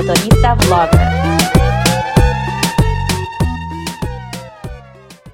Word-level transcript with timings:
motorista 0.00 0.54
blogger. 0.54 1.00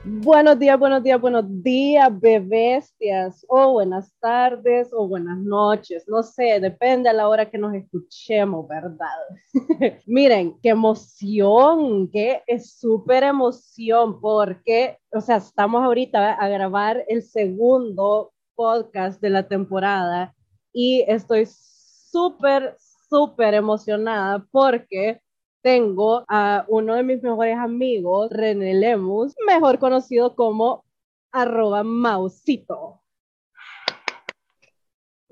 Buenos 0.04 0.59
días, 0.59 0.77
buenos 0.77 1.04
días, 1.04 1.21
buenos 1.21 1.45
días, 1.62 2.21
bebestias, 2.21 3.46
o 3.48 3.75
buenas 3.75 4.12
tardes, 4.18 4.89
o 4.93 5.07
buenas 5.07 5.39
noches, 5.39 6.05
no 6.09 6.21
sé, 6.25 6.59
depende 6.59 7.09
a 7.09 7.12
la 7.12 7.29
hora 7.29 7.48
que 7.48 7.59
nos 7.59 7.75
escuchemos, 7.75 8.66
¿verdad? 8.66 9.07
Miren, 10.07 10.59
qué 10.61 10.71
emoción, 10.71 12.11
qué 12.11 12.43
es 12.48 12.77
súper 12.77 13.23
emoción, 13.23 14.21
porque, 14.21 14.98
o 15.12 15.21
sea, 15.21 15.37
estamos 15.37 15.85
ahorita 15.85 16.33
a 16.33 16.48
grabar 16.48 17.05
el 17.07 17.23
segundo 17.23 18.33
podcast 18.57 19.21
de 19.21 19.30
la 19.30 19.46
temporada 19.46 20.35
y 20.73 21.05
estoy 21.07 21.46
súper, 21.46 22.75
súper 23.09 23.55
emocionada 23.55 24.45
porque 24.51 25.21
tengo 25.63 26.25
a 26.29 26.65
uno 26.69 26.95
de 26.95 27.03
mis 27.03 27.23
mejores 27.23 27.57
amigos, 27.59 28.31
René 28.31 28.75
Lemus, 28.75 29.35
mejor 29.46 29.79
conocido 29.79 30.37
como 30.37 30.85
arroba 31.32 31.82
Mausito. 31.82 33.03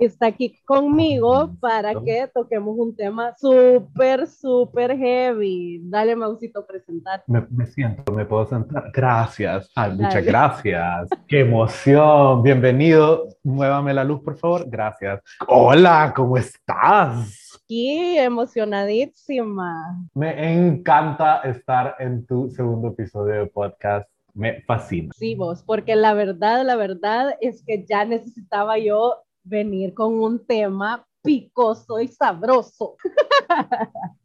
Está 0.07 0.27
aquí 0.27 0.59
conmigo 0.65 1.55
para 1.61 1.95
que 1.95 2.29
toquemos 2.33 2.77
un 2.79 2.95
tema 2.95 3.35
súper, 3.37 4.27
súper 4.27 4.97
heavy. 4.97 5.81
Dale, 5.85 6.15
Mausito, 6.15 6.67
presentar. 6.67 7.25
Me, 7.27 7.47
me, 7.51 7.67
siento, 7.67 8.13
me 8.13 8.25
puedo 8.25 8.47
sentar. 8.47 8.91
Gracias. 8.93 9.71
Ay, 9.75 9.93
muchas 9.93 10.25
gracias. 10.25 11.09
Qué 11.27 11.41
emoción. 11.41 12.43
Bienvenido. 12.43 13.29
Muévame 13.43 13.95
la 13.95 14.05
luz, 14.05 14.23
por 14.23 14.37
favor. 14.37 14.65
Gracias. 14.69 15.21
Hola, 15.47 16.13
¿cómo 16.15 16.37
estás? 16.37 17.45
aquí 17.65 18.19
emocionadísima. 18.19 19.99
Me 20.15 20.53
encanta 20.53 21.41
estar 21.41 21.97
en 21.99 22.27
tu 22.27 22.51
segundo 22.51 22.89
episodio 22.89 23.35
de 23.41 23.47
podcast. 23.47 24.09
Me 24.35 24.63
fascina. 24.63 25.11
Sí, 25.17 25.35
vos, 25.37 25.63
porque 25.63 25.95
la 25.95 26.13
verdad, 26.13 26.65
la 26.65 26.77
verdad 26.77 27.37
es 27.41 27.63
que 27.65 27.85
ya 27.89 28.05
necesitaba 28.05 28.79
yo 28.79 29.23
venir 29.45 29.95
con 29.95 30.15
un 30.15 30.45
tema 30.45 31.07
picoso 31.23 32.01
y 32.01 32.09
sabroso. 32.09 32.97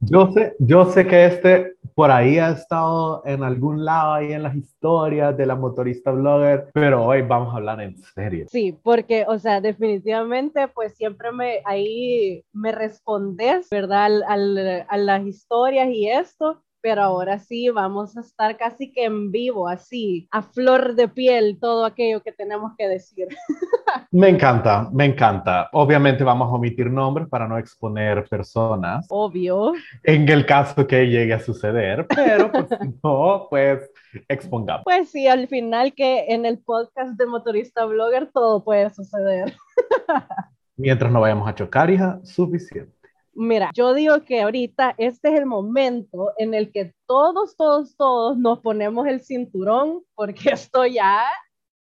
Yo 0.02 0.32
sé, 0.32 0.56
yo 0.60 0.86
sé 0.86 1.06
que 1.06 1.26
este 1.26 1.76
por 1.94 2.12
ahí 2.12 2.38
ha 2.38 2.52
estado 2.52 3.22
en 3.26 3.44
algún 3.44 3.84
lado 3.84 4.14
ahí 4.14 4.32
en 4.32 4.44
las 4.44 4.56
historias 4.56 5.36
de 5.36 5.46
la 5.46 5.56
motorista 5.56 6.12
blogger, 6.12 6.70
pero 6.74 7.06
hoy 7.06 7.22
vamos 7.22 7.54
a 7.54 7.58
hablar 7.58 7.82
en 7.82 7.98
serio. 7.98 8.46
Sí, 8.50 8.78
porque, 8.82 9.26
o 9.28 9.38
sea, 9.38 9.60
definitivamente, 9.60 10.70
pues 10.70 10.96
siempre 10.96 11.34
me 11.34 11.62
ahí 11.66 12.46
me 12.54 12.72
respondes, 12.72 13.68
¿verdad? 13.70 14.06
Al, 14.06 14.24
al, 14.24 14.86
a 14.88 14.98
las 14.98 15.28
historias 15.28 15.90
y 15.90 16.08
esto, 16.08 16.64
pero 16.82 17.02
ahora 17.02 17.40
sí 17.40 17.70
vamos 17.70 18.18
a 18.18 18.22
estar 18.22 18.58
casi 18.58 18.92
que 18.92 19.06
en 19.06 19.32
vivo, 19.32 19.68
así, 19.68 20.28
a 20.32 20.42
flor 20.42 20.96
de 20.96 21.08
piel, 21.08 21.58
todo 21.60 21.86
aquello 21.86 22.22
que 22.22 22.32
tenemos 22.32 22.74
que 22.78 22.88
decir. 22.88 23.28
Me 24.12 24.30
encanta, 24.30 24.90
me 24.92 25.06
encanta. 25.06 25.70
Obviamente 25.72 26.24
vamos 26.24 26.48
a 26.48 26.56
omitir 26.56 26.90
nombres 26.90 27.28
para 27.28 27.48
no 27.48 27.58
exponer 27.58 28.28
personas. 28.28 29.06
Obvio. 29.10 29.74
En 30.04 30.28
el 30.30 30.46
caso 30.46 30.88
que 30.88 31.08
llegue 31.08 31.34
a 31.34 31.40
suceder, 31.40 32.08
pero 32.08 32.52
pues 32.52 32.68
no, 33.04 33.48
pues 33.50 33.92
expongamos. 34.28 34.84
Pues 34.84 35.10
sí, 35.12 35.28
al 35.28 35.48
final 35.48 35.94
que 35.94 36.26
en 36.30 36.46
el 36.46 36.60
podcast 36.60 37.18
de 37.18 37.26
Motorista 37.26 37.86
Blogger 37.86 38.32
todo 38.32 38.64
puede 38.64 38.90
suceder. 38.90 39.54
Mientras 40.78 41.12
no 41.12 41.22
vayamos 41.22 41.48
a 41.48 41.56
chocar, 41.56 41.90
hija, 41.90 42.20
suficiente. 42.24 42.99
Mira, 43.34 43.72
yo 43.74 43.94
digo 43.94 44.24
que 44.24 44.42
ahorita 44.42 44.96
este 44.98 45.30
es 45.30 45.40
el 45.40 45.46
momento 45.46 46.34
en 46.38 46.54
el 46.54 46.72
que 46.72 46.94
todos, 47.06 47.56
todos, 47.56 47.96
todos 47.96 48.38
nos 48.38 48.60
ponemos 48.60 49.08
el 49.08 49.22
cinturón 49.22 50.04
porque 50.16 50.50
esto 50.54 50.86
ya 50.86 51.24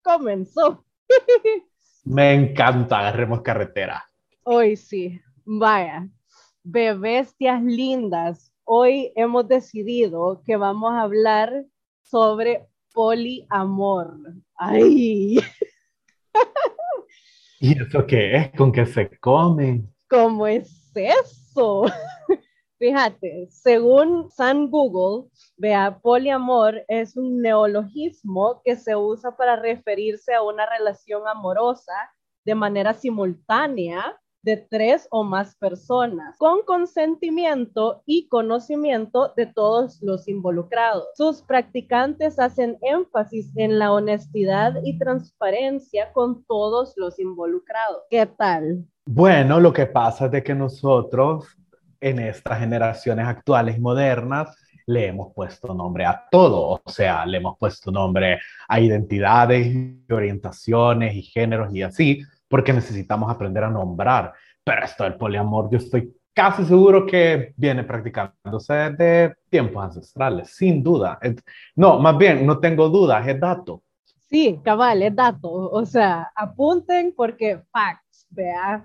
comenzó. 0.02 0.84
Me 2.04 2.34
encanta, 2.34 2.98
agarremos 2.98 3.42
carretera. 3.42 4.04
Hoy 4.42 4.76
sí, 4.76 5.20
vaya, 5.44 6.08
bebestias 6.62 7.62
lindas. 7.62 8.52
Hoy 8.64 9.12
hemos 9.14 9.46
decidido 9.46 10.42
que 10.44 10.56
vamos 10.56 10.92
a 10.92 11.02
hablar 11.02 11.64
sobre 12.02 12.66
poliamor. 12.92 14.18
¡Ay! 14.56 15.38
¿Y 17.60 17.82
eso 17.82 18.06
qué 18.06 18.36
es? 18.36 18.50
¿Con 18.52 18.72
qué 18.72 18.84
se 18.84 19.18
come? 19.18 19.84
¿Cómo 20.08 20.46
es 20.46 20.83
eso? 20.96 21.84
Fíjate, 22.78 23.48
según 23.50 24.30
San 24.30 24.70
Google, 24.70 25.30
vea, 25.56 25.98
poliamor 26.02 26.84
es 26.88 27.16
un 27.16 27.40
neologismo 27.40 28.60
que 28.64 28.76
se 28.76 28.96
usa 28.96 29.36
para 29.36 29.56
referirse 29.56 30.34
a 30.34 30.42
una 30.42 30.68
relación 30.68 31.26
amorosa 31.28 31.94
de 32.44 32.54
manera 32.54 32.92
simultánea 32.92 34.20
de 34.42 34.58
tres 34.58 35.08
o 35.10 35.24
más 35.24 35.56
personas, 35.56 36.36
con 36.36 36.62
consentimiento 36.64 38.02
y 38.04 38.28
conocimiento 38.28 39.32
de 39.34 39.46
todos 39.46 40.02
los 40.02 40.28
involucrados. 40.28 41.06
Sus 41.14 41.40
practicantes 41.40 42.38
hacen 42.38 42.76
énfasis 42.82 43.50
en 43.56 43.78
la 43.78 43.92
honestidad 43.92 44.74
y 44.84 44.98
transparencia 44.98 46.12
con 46.12 46.44
todos 46.44 46.92
los 46.96 47.18
involucrados. 47.18 48.02
¿Qué 48.10 48.26
tal? 48.26 48.86
Bueno, 49.06 49.60
lo 49.60 49.72
que 49.72 49.86
pasa 49.86 50.26
es 50.26 50.30
de 50.30 50.42
que 50.42 50.54
nosotros 50.54 51.56
en 52.00 52.18
estas 52.20 52.58
generaciones 52.58 53.26
actuales 53.26 53.76
y 53.76 53.80
modernas 53.80 54.56
le 54.86 55.06
hemos 55.08 55.32
puesto 55.34 55.74
nombre 55.74 56.04
a 56.06 56.24
todo, 56.30 56.80
o 56.84 56.90
sea, 56.90 57.24
le 57.26 57.36
hemos 57.38 57.58
puesto 57.58 57.90
nombre 57.90 58.40
a 58.68 58.80
identidades, 58.80 59.74
orientaciones 60.10 61.14
y 61.14 61.22
géneros 61.22 61.74
y 61.74 61.82
así, 61.82 62.22
porque 62.48 62.72
necesitamos 62.72 63.30
aprender 63.30 63.64
a 63.64 63.70
nombrar. 63.70 64.32
Pero 64.62 64.84
esto 64.84 65.04
del 65.04 65.16
poliamor, 65.16 65.70
yo 65.70 65.78
estoy 65.78 66.14
casi 66.32 66.64
seguro 66.64 67.06
que 67.06 67.54
viene 67.56 67.84
practicándose 67.84 68.72
de 68.72 69.34
tiempos 69.50 69.84
ancestrales, 69.84 70.50
sin 70.54 70.82
duda. 70.82 71.18
No, 71.76 71.98
más 72.00 72.16
bien, 72.18 72.46
no 72.46 72.58
tengo 72.58 72.88
dudas, 72.88 73.26
es 73.28 73.38
dato. 73.38 73.83
Sí, 74.34 74.58
cabal, 74.64 75.00
es 75.00 75.14
dato. 75.14 75.48
O 75.48 75.86
sea, 75.86 76.32
apunten 76.34 77.14
porque 77.16 77.62
facts, 77.70 78.26
vea. 78.30 78.84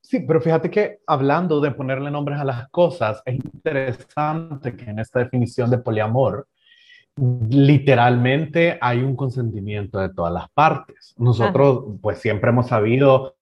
Sí, 0.00 0.20
pero 0.20 0.40
fíjate 0.40 0.70
que 0.70 1.00
hablando 1.08 1.60
de 1.60 1.72
ponerle 1.72 2.08
nombres 2.08 2.38
a 2.38 2.44
las 2.44 2.68
cosas, 2.68 3.20
es 3.24 3.34
interesante 3.34 4.76
que 4.76 4.84
en 4.88 5.00
esta 5.00 5.18
definición 5.18 5.70
de 5.70 5.78
poliamor, 5.78 6.46
literalmente 7.50 8.78
hay 8.80 9.02
un 9.02 9.16
consentimiento 9.16 9.98
de 9.98 10.14
todas 10.14 10.32
las 10.32 10.48
partes. 10.50 11.16
Nosotros, 11.18 11.78
Ajá. 11.78 11.98
pues 12.00 12.20
siempre 12.20 12.50
hemos 12.50 12.68
sabido 12.68 13.34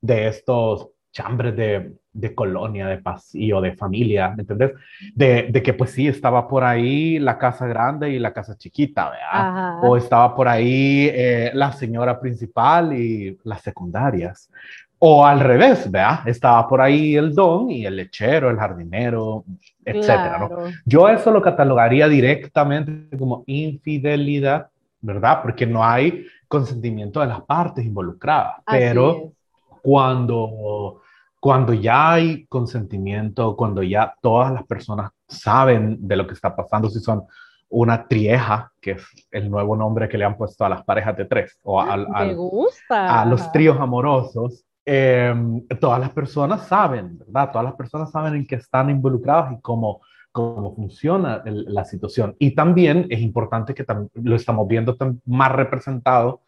de 0.00 0.28
estos 0.28 0.90
chambres 1.10 1.56
de, 1.56 1.96
de 2.18 2.34
colonia, 2.34 2.86
de 2.86 2.98
pasillo, 2.98 3.60
de 3.60 3.76
familia, 3.76 4.30
¿me 4.34 4.42
entendés? 4.42 4.72
De, 5.14 5.48
de, 5.50 5.62
que 5.62 5.74
pues 5.74 5.90
sí, 5.90 6.08
estaba 6.08 6.48
por 6.48 6.64
ahí 6.64 7.18
la 7.18 7.36
casa 7.38 7.66
grande 7.66 8.10
y 8.10 8.18
la 8.18 8.32
casa 8.32 8.56
chiquita, 8.56 9.10
¿verdad? 9.10 9.26
Ajá. 9.32 9.80
O 9.82 9.96
estaba 9.96 10.34
por 10.34 10.48
ahí 10.48 11.08
eh, 11.12 11.50
la 11.54 11.72
señora 11.72 12.18
principal 12.18 12.92
y 12.92 13.38
las 13.44 13.60
secundarias. 13.60 14.50
O 14.98 15.26
al 15.26 15.40
revés, 15.40 15.90
¿verdad? 15.90 16.26
Estaba 16.26 16.66
por 16.66 16.80
ahí 16.80 17.16
el 17.16 17.34
don 17.34 17.70
y 17.70 17.84
el 17.84 17.96
lechero, 17.96 18.48
el 18.48 18.56
jardinero, 18.56 19.44
etcétera, 19.84 20.38
Claro. 20.38 20.48
¿no? 20.62 20.72
Yo 20.86 21.08
eso 21.10 21.30
lo 21.30 21.42
catalogaría 21.42 22.08
directamente 22.08 23.16
como 23.18 23.44
infidelidad, 23.46 24.68
¿verdad? 25.02 25.42
Porque 25.42 25.66
no 25.66 25.84
hay 25.84 26.26
consentimiento 26.48 27.20
de 27.20 27.26
las 27.26 27.42
partes 27.42 27.84
involucradas. 27.84 28.54
Así 28.64 28.78
Pero 28.78 29.10
es. 29.10 29.80
cuando, 29.82 31.02
cuando 31.46 31.72
ya 31.74 32.14
hay 32.14 32.44
consentimiento, 32.48 33.54
cuando 33.54 33.80
ya 33.80 34.12
todas 34.20 34.52
las 34.52 34.64
personas 34.66 35.12
saben 35.28 35.96
de 36.00 36.16
lo 36.16 36.26
que 36.26 36.34
está 36.34 36.56
pasando, 36.56 36.90
si 36.90 36.98
son 36.98 37.22
una 37.68 38.08
trieja, 38.08 38.72
que 38.80 38.90
es 38.92 39.06
el 39.30 39.48
nuevo 39.48 39.76
nombre 39.76 40.08
que 40.08 40.18
le 40.18 40.24
han 40.24 40.36
puesto 40.36 40.64
a 40.64 40.68
las 40.68 40.82
parejas 40.82 41.16
de 41.16 41.24
tres, 41.26 41.56
o 41.62 41.80
al- 41.80 42.08
Me 42.08 42.16
al- 42.18 42.34
gusta. 42.34 43.22
a 43.22 43.24
los 43.26 43.52
tríos 43.52 43.78
amorosos, 43.78 44.64
eh, 44.84 45.32
todas 45.80 46.00
las 46.00 46.10
personas 46.10 46.66
saben, 46.66 47.16
¿verdad? 47.16 47.52
Todas 47.52 47.64
las 47.66 47.74
personas 47.76 48.10
saben 48.10 48.34
en 48.34 48.44
qué 48.44 48.56
están 48.56 48.90
involucradas 48.90 49.52
y 49.52 49.60
cómo, 49.60 50.00
cómo 50.32 50.74
funciona 50.74 51.42
el- 51.44 51.72
la 51.72 51.84
situación. 51.84 52.34
Y 52.40 52.56
también 52.56 53.06
es 53.08 53.20
importante 53.20 53.72
que 53.72 53.86
tam- 53.86 54.10
lo 54.14 54.34
estamos 54.34 54.66
viendo 54.66 54.96
más 55.26 55.52
representado 55.52 56.40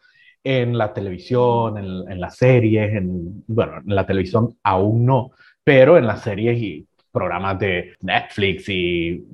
en 0.43 0.77
la 0.77 0.93
televisión, 0.93 1.77
en, 1.77 2.11
en 2.11 2.19
las 2.19 2.35
series, 2.37 2.93
en, 2.93 3.43
bueno, 3.47 3.77
en 3.85 3.95
la 3.95 4.05
televisión 4.05 4.55
aún 4.63 5.05
no, 5.05 5.31
pero 5.63 5.97
en 5.97 6.07
las 6.07 6.21
series 6.21 6.61
y 6.61 6.87
programas 7.11 7.59
de 7.59 7.93
Netflix 8.01 8.69
y 8.69 9.25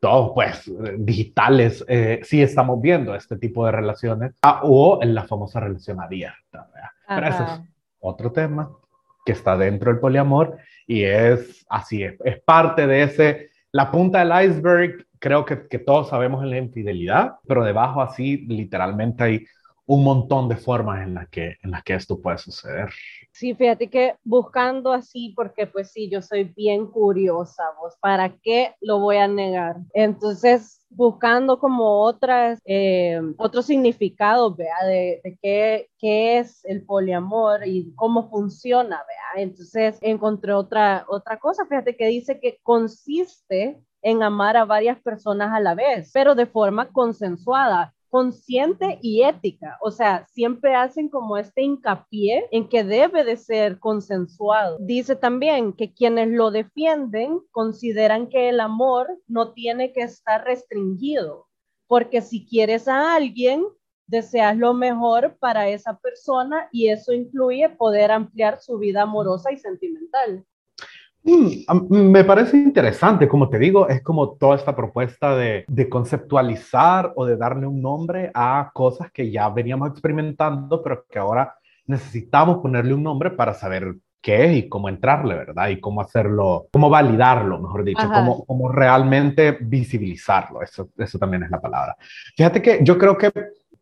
todos, 0.00 0.32
pues, 0.34 0.70
digitales, 0.98 1.84
eh, 1.88 2.20
sí 2.22 2.40
estamos 2.40 2.80
viendo 2.80 3.14
este 3.14 3.36
tipo 3.36 3.66
de 3.66 3.72
relaciones, 3.72 4.32
ah, 4.42 4.60
o 4.62 5.00
en 5.02 5.14
la 5.14 5.24
famosa 5.24 5.60
relación 5.60 6.00
abierta. 6.00 6.68
Pero 7.08 7.26
eso 7.26 7.44
es 7.44 7.60
otro 8.00 8.30
tema. 8.30 8.70
que 9.28 9.32
está 9.32 9.58
dentro 9.58 9.90
del 9.90 10.00
poliamor 10.00 10.56
y 10.86 11.02
es 11.02 11.66
así, 11.68 12.02
es, 12.02 12.14
es 12.24 12.40
parte 12.40 12.86
de 12.86 13.02
ese, 13.02 13.50
la 13.72 13.90
punta 13.90 14.24
del 14.24 14.50
iceberg, 14.50 15.06
creo 15.18 15.44
que, 15.44 15.68
que 15.68 15.78
todos 15.78 16.08
sabemos 16.08 16.42
en 16.42 16.48
la 16.48 16.56
infidelidad, 16.56 17.34
pero 17.46 17.62
debajo 17.62 18.00
así 18.00 18.46
literalmente 18.48 19.22
hay 19.24 19.46
un 19.88 20.04
montón 20.04 20.50
de 20.50 20.56
formas 20.56 21.02
en 21.02 21.14
las 21.14 21.28
que, 21.30 21.56
en 21.62 21.70
las 21.70 21.82
que 21.82 21.94
esto 21.94 22.20
puede 22.20 22.36
suceder. 22.36 22.90
Sí, 23.32 23.54
fíjate 23.54 23.88
que 23.88 24.16
buscando 24.22 24.92
así, 24.92 25.32
porque 25.34 25.66
pues 25.66 25.92
sí, 25.92 26.10
yo 26.10 26.20
soy 26.20 26.44
bien 26.44 26.86
curiosa, 26.86 27.62
vos, 27.80 27.96
¿para 27.98 28.36
qué 28.42 28.74
lo 28.82 28.98
voy 28.98 29.16
a 29.16 29.26
negar? 29.26 29.76
Entonces, 29.94 30.84
buscando 30.90 31.58
como 31.58 32.02
otras, 32.02 32.60
eh, 32.66 33.18
otros 33.38 33.64
significados, 33.64 34.54
vea, 34.58 34.84
de, 34.84 35.22
de 35.24 35.38
qué, 35.40 35.88
qué, 35.98 36.38
es 36.38 36.62
el 36.66 36.84
poliamor 36.84 37.66
y 37.66 37.94
cómo 37.94 38.28
funciona, 38.28 39.02
vea. 39.08 39.42
Entonces, 39.42 39.96
encontré 40.02 40.52
otra, 40.52 41.06
otra 41.08 41.38
cosa, 41.38 41.64
fíjate 41.64 41.96
que 41.96 42.08
dice 42.08 42.38
que 42.40 42.58
consiste 42.62 43.80
en 44.02 44.22
amar 44.22 44.58
a 44.58 44.66
varias 44.66 45.00
personas 45.00 45.50
a 45.50 45.60
la 45.60 45.74
vez, 45.74 46.10
pero 46.12 46.34
de 46.34 46.44
forma 46.44 46.90
consensuada 46.92 47.94
consciente 48.08 48.98
y 49.02 49.22
ética. 49.22 49.78
O 49.80 49.90
sea, 49.90 50.26
siempre 50.32 50.74
hacen 50.74 51.08
como 51.08 51.36
este 51.36 51.62
hincapié 51.62 52.48
en 52.50 52.68
que 52.68 52.84
debe 52.84 53.24
de 53.24 53.36
ser 53.36 53.78
consensuado. 53.78 54.78
Dice 54.80 55.16
también 55.16 55.72
que 55.72 55.92
quienes 55.92 56.28
lo 56.28 56.50
defienden 56.50 57.40
consideran 57.50 58.28
que 58.28 58.48
el 58.48 58.60
amor 58.60 59.08
no 59.26 59.52
tiene 59.52 59.92
que 59.92 60.02
estar 60.02 60.44
restringido, 60.44 61.46
porque 61.86 62.20
si 62.22 62.46
quieres 62.46 62.88
a 62.88 63.14
alguien, 63.14 63.64
deseas 64.06 64.56
lo 64.56 64.74
mejor 64.74 65.36
para 65.38 65.68
esa 65.68 65.98
persona 65.98 66.68
y 66.72 66.88
eso 66.88 67.12
incluye 67.12 67.68
poder 67.68 68.10
ampliar 68.10 68.60
su 68.60 68.78
vida 68.78 69.02
amorosa 69.02 69.52
y 69.52 69.58
sentimental. 69.58 70.44
Mm, 71.24 72.10
me 72.10 72.24
parece 72.24 72.56
interesante, 72.56 73.28
como 73.28 73.48
te 73.48 73.58
digo, 73.58 73.88
es 73.88 74.02
como 74.02 74.36
toda 74.36 74.56
esta 74.56 74.74
propuesta 74.74 75.36
de, 75.36 75.64
conceptualizar 75.90 77.12
o 77.16 77.26
de 77.26 77.36
darle 77.36 77.66
un 77.66 77.82
nombre 77.82 78.30
a 78.34 78.70
cosas 78.72 79.10
que 79.12 79.30
ya 79.30 79.48
veníamos 79.48 79.90
experimentando, 79.90 80.82
pero 80.82 81.04
que 81.08 81.18
ahora 81.18 81.54
necesitamos 81.86 82.58
ponerle 82.58 82.94
un 82.94 83.02
nombre 83.02 83.30
para 83.30 83.54
saber 83.54 83.96
qué 84.20 84.46
es 84.46 84.56
y 84.56 84.68
cómo 84.68 84.88
entrarle, 84.88 85.34
¿verdad? 85.34 85.68
Y 85.68 85.80
cómo 85.80 86.00
hacerlo, 86.00 86.68
cómo 86.72 86.90
validarlo, 86.90 87.60
mejor 87.60 87.84
dicho, 87.84 88.08
cómo, 88.12 88.44
cómo, 88.44 88.70
realmente 88.70 89.58
visibilizarlo. 89.60 90.62
Eso, 90.62 90.88
eso 90.96 91.18
también 91.18 91.44
es 91.44 91.50
la 91.50 91.60
palabra. 91.60 91.96
Fíjate 92.36 92.60
que 92.60 92.80
yo 92.82 92.98
creo 92.98 93.16
que 93.16 93.32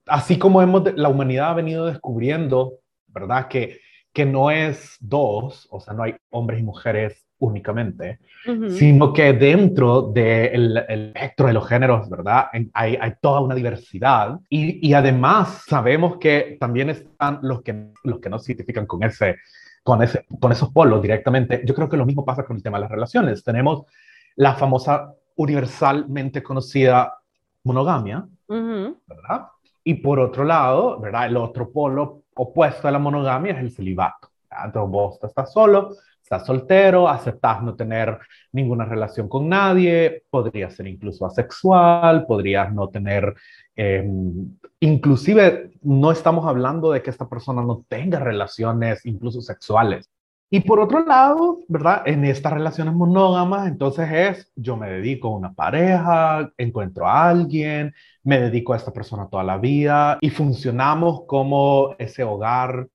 así 0.07 0.39
como 0.39 0.63
hemos, 0.63 0.95
la 0.95 1.09
humanidad 1.09 1.51
ha 1.51 1.55
venido 1.55 1.87
descubriendo, 1.87 2.79
¿verdad? 3.09 3.49
Que, 3.49 3.81
que 4.13 4.25
no 4.25 4.51
es 4.51 4.97
dos, 5.01 5.67
o 5.71 5.81
sea, 5.81 5.95
no 5.95 6.03
hay 6.03 6.17
hombres 6.31 6.61
y 6.61 6.63
mujeres 6.63 7.26
únicamente, 7.39 8.21
sino 8.71 9.13
que 9.13 9.33
dentro 9.33 10.03
del 10.03 10.79
espectro 10.89 11.49
de 11.49 11.53
los 11.53 11.69
géneros, 11.69 12.09
¿verdad? 12.09 12.47
Hay, 12.73 12.97
hay 13.01 13.13
toda 13.21 13.41
una 13.41 13.55
diversidad 13.55 14.39
y, 14.49 14.87
y, 14.89 14.95
además 14.95 15.65
sabemos 15.67 16.17
que 16.19 16.57
también 16.59 16.91
están 16.91 17.41
los 17.43 17.63
que, 17.63 17.89
los 18.05 18.21
que 18.21 18.31
no 18.31 18.39
se 18.39 18.53
identifican 18.53 18.87
con, 18.87 19.03
ese, 19.03 19.37
con, 19.83 20.03
ese, 20.03 20.25
con 20.41 20.53
esos 20.53 20.71
polos 20.71 21.03
directamente. 21.03 21.63
Yo 21.67 21.75
creo 21.75 21.89
que 21.89 21.97
lo 21.97 22.07
mismo 22.07 22.25
pasa 22.25 22.45
con 22.45 22.57
el 22.57 22.63
tema 22.63 22.79
de 22.79 22.83
las 22.83 22.91
relaciones. 22.91 23.45
Tenemos 23.45 23.85
la 24.37 24.55
famosa 24.55 25.13
universalmente 25.37 26.43
conocida 26.43 27.19
monogamia, 27.65 28.27
¿verdad? 28.49 29.49
Y 29.85 29.95
por 29.95 30.21
otro 30.21 30.45
lado, 30.45 30.99
¿verdad? 31.01 31.27
El 31.27 31.37
otro 31.37 31.71
polo 31.71 32.23
opuesto 32.35 32.89
a 32.89 32.91
la 32.91 32.99
monogamia 32.99 33.53
es 33.53 33.59
el 33.59 33.73
celibato. 33.73 34.31
Entonces 34.65 34.91
vos 34.91 35.19
estás 35.23 35.53
solo, 35.53 35.91
estás 36.27 36.45
soltero, 36.45 37.09
aceptas 37.09 37.63
no 37.63 37.77
tener 37.77 38.19
ninguna 38.51 38.85
relación 38.85 39.29
con 39.29 39.49
nadie, 39.49 40.25
podrías 40.29 40.75
ser 40.75 40.89
incluso 40.89 41.25
asexual, 41.25 42.27
podrías 42.27 42.73
no 42.75 42.89
tener, 42.89 43.33
em, 43.77 44.59
inclusive 44.81 45.71
no 45.83 46.11
estamos 46.11 46.45
hablando 46.45 46.91
de 46.91 47.01
que 47.01 47.11
esta 47.11 47.29
persona 47.29 47.63
no 47.63 47.85
tenga 47.89 48.19
relaciones 48.19 49.07
incluso 49.07 49.41
sexuales. 49.41 50.11
Y 50.51 50.61
por 50.61 50.81
otro 50.81 51.05
lado, 51.05 51.61
¿verdad? 51.69 52.03
En 52.07 52.25
estas 52.25 52.53
relaciones 52.53 52.95
monógamas, 52.95 53.69
entonces 53.69 54.09
es, 54.11 54.53
yo 54.57 54.77
me 54.77 54.91
dedico 54.91 55.29
a 55.29 55.37
una 55.37 55.53
pareja, 55.55 56.51
encuentro 56.57 57.07
a 57.07 57.29
alguien, 57.29 57.95
me 58.25 58.41
dedico 58.41 58.73
a 58.73 58.77
esta 58.77 58.93
persona 58.93 59.29
toda 59.31 59.45
la 59.45 59.59
vida 59.59 60.19
y 60.21 60.31
funcionamos 60.31 61.23
como 61.27 61.95
ese 61.99 62.25
hogar 62.25 62.89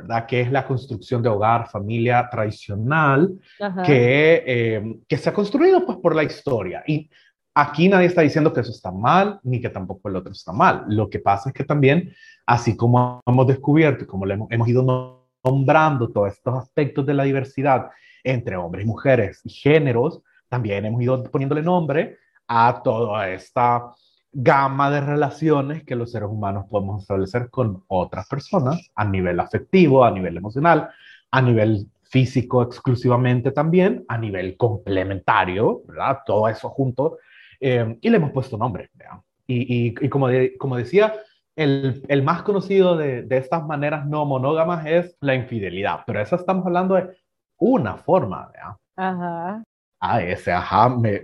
¿verdad? 0.00 0.26
Que 0.26 0.40
es 0.40 0.50
la 0.50 0.66
construcción 0.66 1.22
de 1.22 1.28
hogar, 1.28 1.68
familia 1.68 2.28
tradicional, 2.30 3.38
que, 3.84 4.42
eh, 4.46 4.98
que 5.06 5.16
se 5.16 5.28
ha 5.28 5.34
construido 5.34 5.84
pues 5.84 5.98
por 5.98 6.14
la 6.14 6.22
historia. 6.22 6.82
Y 6.86 7.10
aquí 7.54 7.88
nadie 7.88 8.06
está 8.06 8.22
diciendo 8.22 8.52
que 8.52 8.60
eso 8.60 8.70
está 8.70 8.90
mal, 8.90 9.40
ni 9.42 9.60
que 9.60 9.68
tampoco 9.68 10.08
el 10.08 10.16
otro 10.16 10.32
está 10.32 10.52
mal. 10.52 10.84
Lo 10.88 11.08
que 11.08 11.18
pasa 11.18 11.50
es 11.50 11.54
que 11.54 11.64
también, 11.64 12.12
así 12.46 12.76
como 12.76 13.20
hemos 13.26 13.46
descubierto 13.46 14.04
y 14.04 14.06
como 14.06 14.26
hemos, 14.26 14.50
hemos 14.50 14.68
ido 14.68 15.26
nombrando 15.44 16.08
todos 16.08 16.32
estos 16.32 16.54
aspectos 16.54 17.06
de 17.06 17.14
la 17.14 17.24
diversidad 17.24 17.90
entre 18.24 18.56
hombres 18.56 18.84
y 18.84 18.88
mujeres 18.88 19.40
y 19.44 19.50
géneros, 19.50 20.22
también 20.48 20.84
hemos 20.84 21.02
ido 21.02 21.22
poniéndole 21.24 21.62
nombre 21.62 22.18
a 22.48 22.80
toda 22.82 23.30
esta 23.30 23.94
gama 24.32 24.90
de 24.90 25.00
relaciones 25.00 25.84
que 25.84 25.96
los 25.96 26.12
seres 26.12 26.28
humanos 26.28 26.66
podemos 26.70 27.02
establecer 27.02 27.50
con 27.50 27.84
otras 27.88 28.28
personas 28.28 28.90
a 28.94 29.04
nivel 29.04 29.40
afectivo, 29.40 30.04
a 30.04 30.10
nivel 30.10 30.36
emocional, 30.36 30.88
a 31.30 31.42
nivel 31.42 31.88
físico 32.02 32.62
exclusivamente 32.62 33.52
también, 33.52 34.04
a 34.08 34.18
nivel 34.18 34.56
complementario, 34.56 35.82
¿verdad? 35.86 36.18
Todo 36.24 36.48
eso 36.48 36.68
junto. 36.68 37.18
Eh, 37.60 37.98
y 38.00 38.10
le 38.10 38.16
hemos 38.16 38.32
puesto 38.32 38.56
nombre, 38.56 38.90
¿verdad? 38.94 39.20
Y, 39.46 39.94
y, 40.00 40.08
como, 40.08 40.28
como 40.58 40.76
decía, 40.76 41.14
el, 41.56 42.04
el 42.06 42.22
más 42.22 42.42
conocido 42.42 42.96
de, 42.96 43.22
de, 43.22 43.36
estas 43.36 43.66
maneras 43.66 44.06
no 44.06 44.24
monógamas 44.24 44.86
es 44.86 45.16
la 45.20 45.34
infidelidad, 45.34 46.04
pero 46.06 46.20
eso 46.20 46.36
estamos 46.36 46.64
hablando 46.66 46.94
de 46.94 47.16
una 47.58 47.96
forma, 47.96 48.48
¿verdad? 48.52 48.76
Ajá 48.96 49.64
ah, 50.00 50.22
ese 50.22 50.50
ajá, 50.50 50.88
me, 50.88 51.22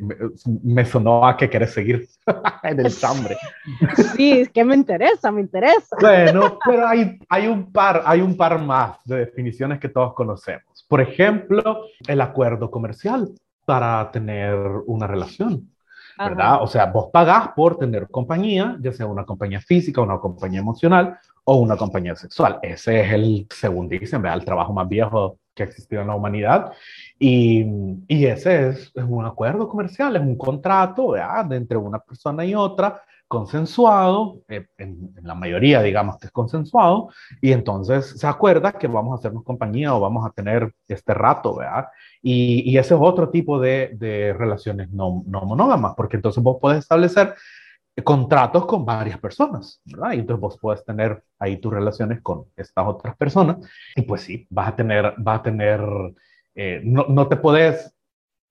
me, 0.62 0.84
sonó 0.84 1.26
a 1.26 1.36
que 1.36 1.48
quieres 1.48 1.72
seguir 1.72 2.06
en 2.62 2.80
el 2.80 2.94
chambre. 2.94 3.36
Sí, 4.14 4.40
es 4.40 4.50
que 4.50 4.64
me 4.64 4.74
interesa, 4.74 5.32
me 5.32 5.40
interesa. 5.40 5.96
Bueno, 6.00 6.58
pero 6.64 6.86
hay, 6.86 7.18
hay, 7.28 7.46
un 7.46 7.72
par, 7.72 8.02
hay 8.04 8.20
un 8.20 8.36
par 8.36 8.60
más 8.60 8.98
de 9.04 9.16
definiciones 9.16 9.80
que 9.80 9.88
todos 9.88 10.14
conocemos. 10.14 10.84
Por 10.88 11.00
ejemplo, 11.00 11.86
el 12.06 12.20
acuerdo 12.20 12.70
comercial 12.70 13.28
para 13.64 14.10
tener 14.12 14.54
una 14.86 15.06
relación. 15.06 15.70
¿verdad? 16.18 16.62
O 16.62 16.66
sea, 16.66 16.86
vos 16.86 17.10
pagás 17.12 17.48
por 17.54 17.76
tener 17.76 18.08
compañía, 18.08 18.78
ya 18.80 18.90
sea 18.90 19.06
una 19.06 19.24
compañía 19.24 19.60
física, 19.60 20.00
una 20.00 20.18
compañía 20.18 20.60
emocional 20.60 21.18
o 21.44 21.56
una 21.56 21.76
compañía 21.76 22.16
sexual. 22.16 22.58
Ese 22.62 23.02
es 23.02 23.12
el, 23.12 23.46
según 23.50 23.88
dicen, 23.88 24.22
¿verdad? 24.22 24.38
el 24.38 24.44
trabajo 24.44 24.72
más 24.72 24.88
viejo 24.88 25.38
que 25.56 25.62
ha 25.62 25.66
existido 25.66 26.02
en 26.02 26.08
la 26.08 26.14
humanidad 26.14 26.72
y, 27.18 27.64
y 28.06 28.26
ese 28.26 28.68
es, 28.68 28.92
un 28.94 29.24
acuerdo 29.24 29.68
comercial, 29.68 30.14
es 30.14 30.22
un 30.22 30.36
contrato 30.36 31.08
¿verdad? 31.12 31.50
entre 31.54 31.78
una 31.78 31.98
persona 31.98 32.44
y 32.44 32.54
otra, 32.54 33.02
consensuado, 33.26 34.42
eh, 34.48 34.66
en, 34.78 35.12
en, 35.16 35.26
la 35.26 35.34
mayoría 35.34 35.82
digamos 35.82 36.18
que 36.18 36.26
es 36.26 36.32
consensuado, 36.32 37.08
y 37.40 37.52
entonces 37.52 38.18
se 38.20 38.26
acuerda 38.26 38.72
que 38.72 38.86
vamos 38.86 39.12
a 39.12 39.18
hacernos 39.18 39.42
compañía 39.42 39.94
o 39.94 40.00
vamos 40.00 40.24
a 40.24 40.30
tener 40.30 40.72
este 40.86 41.14
rato, 41.14 41.56
¿verdad? 41.56 41.86
Y, 42.22 42.70
y 42.70 42.78
ese 42.78 42.94
es 42.94 43.00
otro 43.02 43.30
tipo 43.30 43.58
de, 43.58 43.90
de 43.94 44.32
relaciones 44.32 44.90
no, 44.90 45.24
no 45.26 45.40
monógamas, 45.40 45.94
porque 45.96 46.16
entonces 46.16 46.42
vos 46.42 46.58
podés 46.60 46.80
establecer 46.80 47.34
contratos 48.04 48.66
con 48.66 48.84
varias 48.84 49.18
personas, 49.18 49.80
¿verdad? 49.84 50.12
Y 50.12 50.18
entonces 50.20 50.40
vos 50.40 50.58
puedes 50.60 50.84
tener 50.84 51.22
ahí 51.38 51.56
tus 51.58 51.72
relaciones 51.72 52.20
con 52.20 52.44
estas 52.56 52.86
otras 52.86 53.16
personas 53.16 53.56
y 53.94 54.02
pues 54.02 54.22
sí, 54.22 54.46
vas 54.50 54.68
a 54.68 54.76
tener, 54.76 55.14
vas 55.16 55.40
a 55.40 55.42
tener 55.42 55.80
eh, 56.56 56.80
no, 56.82 57.04
no, 57.08 57.28
te 57.28 57.36
puedes 57.36 57.94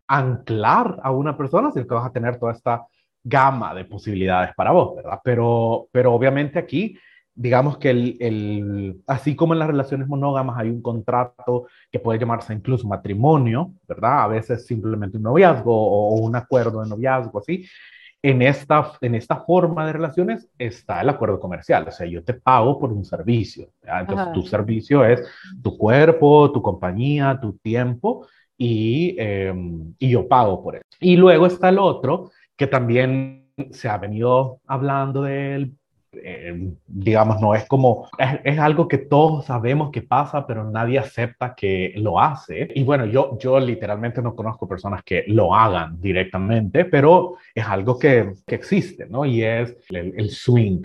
anclar 0.07 0.99
a 1.01 1.11
una 1.11 1.35
persona, 1.35 1.71
sino 1.71 1.87
que 1.87 1.95
vas 1.95 2.05
a 2.05 2.13
tener 2.13 2.37
toda 2.37 2.53
esta 2.53 2.85
gama 3.23 3.73
de 3.73 3.85
posibilidades 3.85 4.53
para 4.55 4.71
vos, 4.71 4.95
¿verdad? 4.95 5.19
Pero, 5.23 5.87
pero 5.91 6.13
obviamente 6.13 6.59
aquí, 6.59 6.97
digamos 7.33 7.79
que 7.79 7.89
el, 7.89 8.17
el, 8.19 9.01
así 9.07 9.35
como 9.35 9.53
en 9.53 9.59
las 9.59 9.69
relaciones 9.69 10.07
monógamas 10.07 10.57
hay 10.59 10.69
un 10.69 10.83
contrato 10.83 11.65
que 11.91 11.99
puede 11.99 12.19
llamarse 12.19 12.53
incluso 12.53 12.87
matrimonio, 12.87 13.73
¿verdad? 13.87 14.23
A 14.23 14.27
veces 14.27 14.67
simplemente 14.67 15.17
un 15.17 15.23
noviazgo 15.23 15.75
o, 15.75 16.15
o 16.15 16.19
un 16.19 16.35
acuerdo 16.35 16.83
de 16.83 16.89
noviazgo, 16.89 17.39
así 17.39 17.65
en 18.29 18.41
esta, 18.41 18.94
en 19.01 19.13
esta 19.13 19.38
forma 19.38 19.86
de 19.86 19.94
relaciones 19.94 20.50
está 20.58 21.01
el 21.01 21.10
acuerdo 21.10 21.39
comercial. 21.39 21.88
O 21.88 21.91
sea, 21.91 22.08
yo 22.08 22.24
te 22.24 22.34
pago 22.34 22.79
por 22.79 22.91
un 22.91 23.05
servicio. 23.05 23.70
Entonces, 23.84 24.34
tu 24.34 24.41
servicio 24.41 25.05
es 25.05 25.22
tu 25.62 25.77
cuerpo, 25.77 26.51
tu 26.51 26.60
compañía, 26.60 27.38
tu 27.39 27.53
tiempo 27.60 28.25
y, 28.58 29.15
em, 29.20 29.94
y 30.00 30.10
yo 30.10 30.27
pago 30.27 30.63
por 30.63 30.75
eso. 30.77 30.84
Y 31.00 31.17
luego 31.17 31.46
está 31.46 31.70
el 31.70 31.77
otro 31.77 32.32
que 32.55 32.65
también 32.65 33.51
se 33.70 33.89
ha 33.89 34.00
venido 34.00 34.60
hablando 34.65 35.22
de 35.22 35.55
él 35.55 35.75
eh, 36.24 36.74
digamos, 36.88 37.41
no 37.41 37.55
es 37.55 37.65
como, 37.65 38.10
es, 38.17 38.39
es, 38.43 38.60
algo 38.60 38.88
que 38.88 38.98
todos 38.98 39.45
sabemos 39.45 39.91
que 39.91 40.01
pasa, 40.01 40.45
pero 40.45 40.69
nadie 40.69 41.00
acepta 41.00 41.55
que 41.55 41.93
lo 41.95 42.19
hace. 42.19 42.69
Y 42.75 42.84
bueno, 42.84 43.05
yo, 43.05 43.38
yo 43.39 43.60
literalmente 43.60 44.22
no 44.22 44.36
conozco 44.36 44.67
personas 44.67 45.03
que 45.03 45.24
lo 45.27 45.53
hagan 45.55 46.00
directamente, 46.00 46.86
pero 46.86 47.36
es 47.53 47.65
algo 47.65 47.98
que, 47.98 48.34
que 48.45 48.55
existe, 48.55 49.07
¿no? 49.07 49.25
Y 49.25 49.43
es 49.43 49.75
el, 49.89 50.13
el 50.17 50.29
swing, 50.29 50.81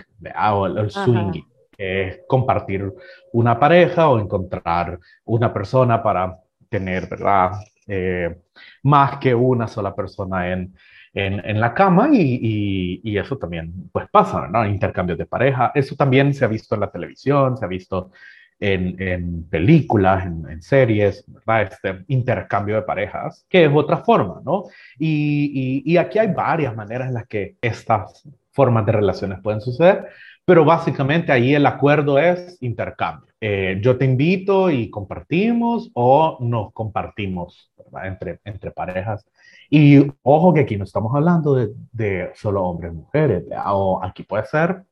o 0.52 0.66
el, 0.66 0.78
el 0.78 0.90
swinging, 0.90 1.46
es 1.76 2.20
compartir 2.26 2.92
una 3.32 3.58
pareja 3.58 4.08
o 4.08 4.18
encontrar 4.18 4.98
una 5.24 5.52
persona 5.52 6.02
para 6.02 6.38
tener, 6.68 7.08
¿verdad? 7.08 7.52
Eh, 7.86 8.36
más 8.82 9.18
que 9.18 9.34
una 9.34 9.66
sola 9.66 9.94
persona 9.94 10.52
en, 10.52 10.74
en, 11.12 11.44
en 11.44 11.60
la 11.60 11.74
cama 11.74 12.10
y, 12.12 13.00
y, 13.02 13.18
eso 13.18 13.36
también 13.36 13.90
pues 13.92 14.08
pasa, 14.10 14.46
¿no? 14.48 14.64
Intercambios 14.66 15.18
de 15.18 15.26
pareja, 15.26 15.72
eso 15.74 15.96
también 15.96 16.32
se 16.34 16.44
ha 16.44 16.48
visto 16.48 16.74
en 16.74 16.80
la 16.82 16.90
televisión, 16.90 17.56
se 17.56 17.64
ha 17.64 17.68
visto 17.68 18.12
en, 18.60 19.00
en 19.00 19.44
películas, 19.48 20.26
en, 20.26 20.62
series, 20.62 21.24
¿verdad? 21.26 21.62
Este 21.62 22.04
intercambio 22.08 22.76
de 22.76 22.82
parejas, 22.82 23.44
que 23.48 23.64
es 23.64 23.70
otra 23.74 23.98
forma, 23.98 24.40
¿no? 24.44 24.64
Y, 24.98 25.82
y, 25.84 25.96
aquí 25.96 26.18
hay 26.18 26.28
varias 26.28 26.76
maneras 26.76 27.08
en 27.08 27.14
las 27.14 27.26
que 27.26 27.56
estas 27.60 28.22
formas 28.52 28.86
de 28.86 28.92
relaciones 28.92 29.40
pueden 29.42 29.60
suceder, 29.60 30.06
pero 30.44 30.64
básicamente 30.64 31.32
ahí 31.32 31.54
el 31.54 31.66
acuerdo 31.66 32.18
es 32.18 32.58
intercambio. 32.60 33.32
Eh, 33.40 33.78
yo 33.82 33.96
te 33.96 34.04
invito 34.04 34.70
y 34.70 34.90
compartimos 34.90 35.90
o 35.94 36.36
nos 36.40 36.72
compartimos 36.72 37.72
entre, 38.04 38.40
entre 38.44 38.70
parejas. 38.70 39.24
Y 39.70 40.12
ojo 40.22 40.52
que 40.52 40.60
aquí 40.60 40.76
no 40.76 40.84
estamos 40.84 41.14
hablando 41.14 41.54
de, 41.54 41.72
de 41.92 42.30
solo 42.34 42.64
hombres 42.64 42.92
mujeres, 42.92 43.44
o 43.66 44.00
aquí 44.02 44.24
puede 44.24 44.44
ser 44.44 44.82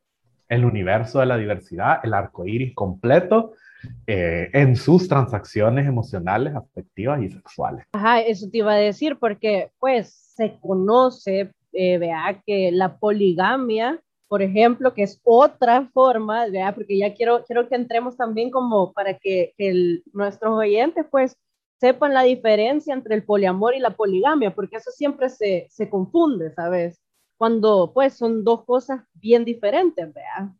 el 0.49 0.65
universo 0.65 1.21
de 1.21 1.27
la 1.27 1.37
diversidad, 1.37 2.01
el 2.03 2.15
arco 2.15 2.47
iris 2.47 2.75
completo. 2.75 3.53
Eh, 4.09 4.51
en 4.55 4.75
sus 4.75 5.07
transacciones 5.07 5.87
emocionales, 5.87 6.53
afectivas 6.53 7.23
y 7.23 7.29
sexuales. 7.29 7.87
Ajá, 7.93 8.21
eso 8.21 8.49
te 8.51 8.59
iba 8.59 8.73
a 8.73 8.77
decir 8.77 9.17
porque 9.21 9.71
pues 9.79 10.13
se 10.35 10.59
conoce, 10.59 11.53
eh, 11.73 11.97
vea, 11.99 12.43
que 12.45 12.73
la 12.73 12.97
poligamia 12.97 14.01
por 14.29 14.43
ejemplo, 14.43 14.93
que 14.93 15.03
es 15.03 15.21
otra 15.25 15.89
forma, 15.93 16.45
¿verdad? 16.47 16.75
porque 16.75 16.99
ya 16.99 17.15
quiero, 17.15 17.45
quiero 17.45 17.67
que 17.69 17.75
entremos 17.75 18.17
también 18.17 18.51
como 18.51 18.93
para 18.93 19.15
que, 19.15 19.55
el, 19.57 20.05
nuestros 20.13 20.53
oyentes 20.53 21.07
pues 21.11 21.35
sepan 21.79 22.13
la 22.13 22.23
diferencia 22.23 22.93
entre 22.93 23.15
el 23.15 23.25
poliamor 23.25 23.75
y 23.75 23.81
la 23.81 23.91
poligamia, 23.91 24.55
porque 24.55 24.77
eso 24.77 24.91
siempre 24.91 25.29
se, 25.29 25.67
se 25.71 25.89
confunde, 25.89 26.53
¿sabes? 26.53 27.01
Cuando 27.37 27.93
pues 27.95 28.15
son 28.15 28.45
dos 28.45 28.65
cosas 28.65 29.01
bien 29.15 29.45
diferentes, 29.45 30.13
¿verdad? 30.13 30.53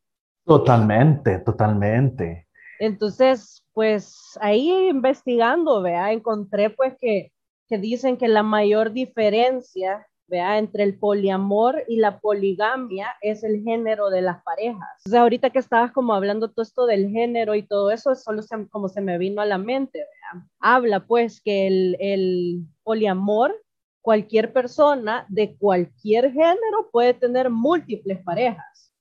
Totalmente, 0.45 1.39
totalmente. 1.41 2.49
Entonces, 2.79 3.65
pues 3.73 4.39
ahí 4.41 4.71
investigando, 4.89 5.83
¿verdad? 5.83 6.13
Encontré 6.13 6.71
pues 6.71 6.97
que, 7.01 7.33
que 7.69 7.79
dicen 7.79 8.17
que 8.17 8.29
la 8.29 8.43
mayor 8.43 8.93
diferencia 8.93 10.07
¿vea? 10.29 10.59
entre 10.59 10.85
el 10.85 10.99
poliamor 10.99 11.83
y 11.89 11.97
la 11.97 12.21
poligamia 12.21 13.09
es 13.21 13.43
el 13.43 13.63
género 13.63 14.11
de 14.11 14.21
las 14.21 14.43
parejas. 14.43 14.89
O 15.07 15.11
sea, 15.11 15.23
ahorita 15.23 15.51
que 15.51 15.59
estabas 15.59 15.91
como 15.93 16.15
hablando 16.15 16.51
todo 16.51 16.63
esto 16.63 16.87
del 16.87 17.11
género 17.11 17.55
y 17.55 17.63
todo 17.63 17.91
eso, 17.91 18.15
solo 18.15 18.43
como 18.71 18.89
se 18.89 19.01
me 19.01 19.19
vino 19.19 19.41
a 19.41 19.47
la 19.47 19.59
mente, 19.59 20.05
habla 20.61 21.07
pues 21.07 21.41
que 21.41 21.67
el, 21.67 21.97
el 21.99 22.67
poliamor, 22.85 23.55
cualquier 24.03 24.53
persona 24.53 25.27
de 25.29 25.57
cualquier 25.57 26.31
género 26.33 26.89
puede 26.93 27.15
tener 27.15 27.51
múltiples 27.51 28.23
parejas. 28.23 28.93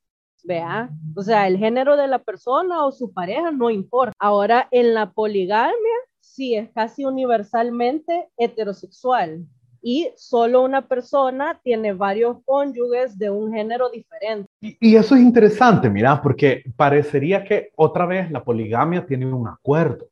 ¿Vea? 0.44 0.90
O 1.14 1.22
sea, 1.24 1.46
el 1.48 1.58
género 1.58 1.98
de 1.98 2.08
la 2.08 2.20
persona 2.20 2.86
o 2.86 2.92
su 2.94 3.12
pareja 3.12 3.52
no 3.52 3.70
importa. 3.70 4.14
Ahora, 4.18 4.70
en 4.72 4.94
la 4.94 5.12
poligamia, 5.12 5.98
sí, 6.22 6.56
es 6.56 6.70
casi 6.72 7.04
universalmente 7.04 8.30
heterosexual 8.38 9.46
y 9.90 10.12
solo 10.18 10.66
una 10.66 10.86
persona 10.86 11.62
tiene 11.64 11.94
varios 11.94 12.40
cónyuges 12.44 13.18
de 13.18 13.30
un 13.30 13.54
género 13.54 13.90
diferente. 13.90 14.50
Y, 14.60 14.98
eso 14.98 15.16
es 15.16 15.22
interesante, 15.22 15.90
mira, 15.90 16.22
porque 16.22 16.62
parecería 16.76 17.46
que 17.46 17.72
otra 17.78 18.06
vez 18.06 18.30
la 18.30 18.44
poligamia 18.44 19.06
tiene 19.06 19.26
un 19.28 19.48
acuerdo. 19.48 20.10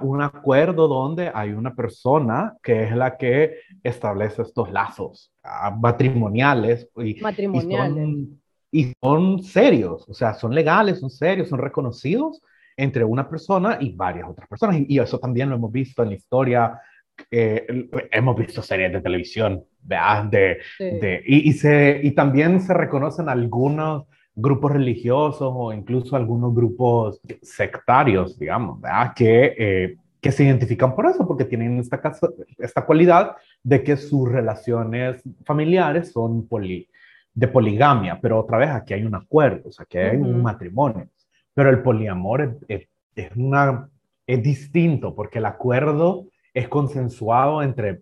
Un 0.00 0.22
acuerdo 0.22 0.88
donde 0.88 1.30
hay 1.34 1.50
una 1.50 1.74
persona 1.74 2.56
que 2.62 2.84
es 2.84 2.96
la 2.96 3.18
que 3.18 3.58
establece 3.82 4.40
estos 4.40 4.72
lazos 4.72 5.30
ah, 5.44 5.76
matrimoniales. 5.78 6.88
Y, 6.96 7.20
matrimoniales. 7.20 8.28
y 8.72 8.94
son 9.02 9.42
serios, 9.42 10.08
o 10.08 10.14
sea, 10.14 10.32
son 10.32 10.54
legales, 10.54 11.00
son 11.00 11.10
serios, 11.10 11.50
son 11.50 11.58
reconocidos 11.58 12.40
entre 12.78 13.04
una 13.04 13.28
persona 13.28 13.76
y 13.78 13.92
varias 13.92 14.26
otras 14.26 14.48
personas. 14.48 14.78
Y, 14.88 14.98
eso 14.98 15.18
también 15.18 15.50
lo 15.50 15.56
hemos 15.56 15.70
visto 15.70 16.02
en 16.02 16.08
la 16.08 16.14
historia 16.14 16.80
eh, 17.30 17.66
hemos 18.10 18.36
visto 18.36 18.62
series 18.62 18.92
de 18.92 19.00
televisión, 19.00 19.64
De, 19.82 20.58
de, 20.78 21.22
y, 21.26 21.48
y, 21.48 21.52
se, 21.52 22.00
y 22.02 22.10
también 22.12 22.60
se 22.60 22.74
reconocen 22.74 23.28
algunos 23.28 24.04
grupos 24.34 24.72
religiosos 24.72 25.52
o 25.54 25.72
incluso 25.72 26.16
algunos 26.16 26.54
grupos 26.54 27.20
sectarios, 27.42 28.38
digamos, 28.38 28.80
Que, 29.14 29.54
eh, 29.58 29.96
que 30.20 30.32
se 30.32 30.44
identifican 30.44 30.94
por 30.94 31.06
eso, 31.06 31.26
porque 31.26 31.44
tienen 31.44 31.78
esta, 31.78 32.00
esta 32.58 32.84
cualidad 32.84 33.36
de 33.62 33.82
que 33.82 33.96
sus 33.96 34.30
relaciones 34.30 35.22
familiares 35.44 36.12
son 36.12 36.46
poli, 36.46 36.88
de 37.32 37.48
poligamia, 37.48 38.18
pero 38.20 38.38
otra 38.38 38.58
vez 38.58 38.70
aquí 38.70 38.94
hay 38.94 39.04
un 39.04 39.14
acuerdo, 39.14 39.68
o 39.68 39.72
sea, 39.72 39.86
que 39.86 39.98
hay 39.98 40.16
un 40.18 40.42
matrimonio, 40.42 41.08
pero 41.54 41.70
el 41.70 41.82
poliamor 41.82 42.58
es, 42.68 42.88
es, 43.14 43.30
una, 43.36 43.88
es 44.26 44.42
distinto 44.42 45.14
porque 45.14 45.38
el 45.38 45.46
acuerdo 45.46 46.26
es 46.52 46.68
consensuado 46.68 47.62
entre 47.62 48.00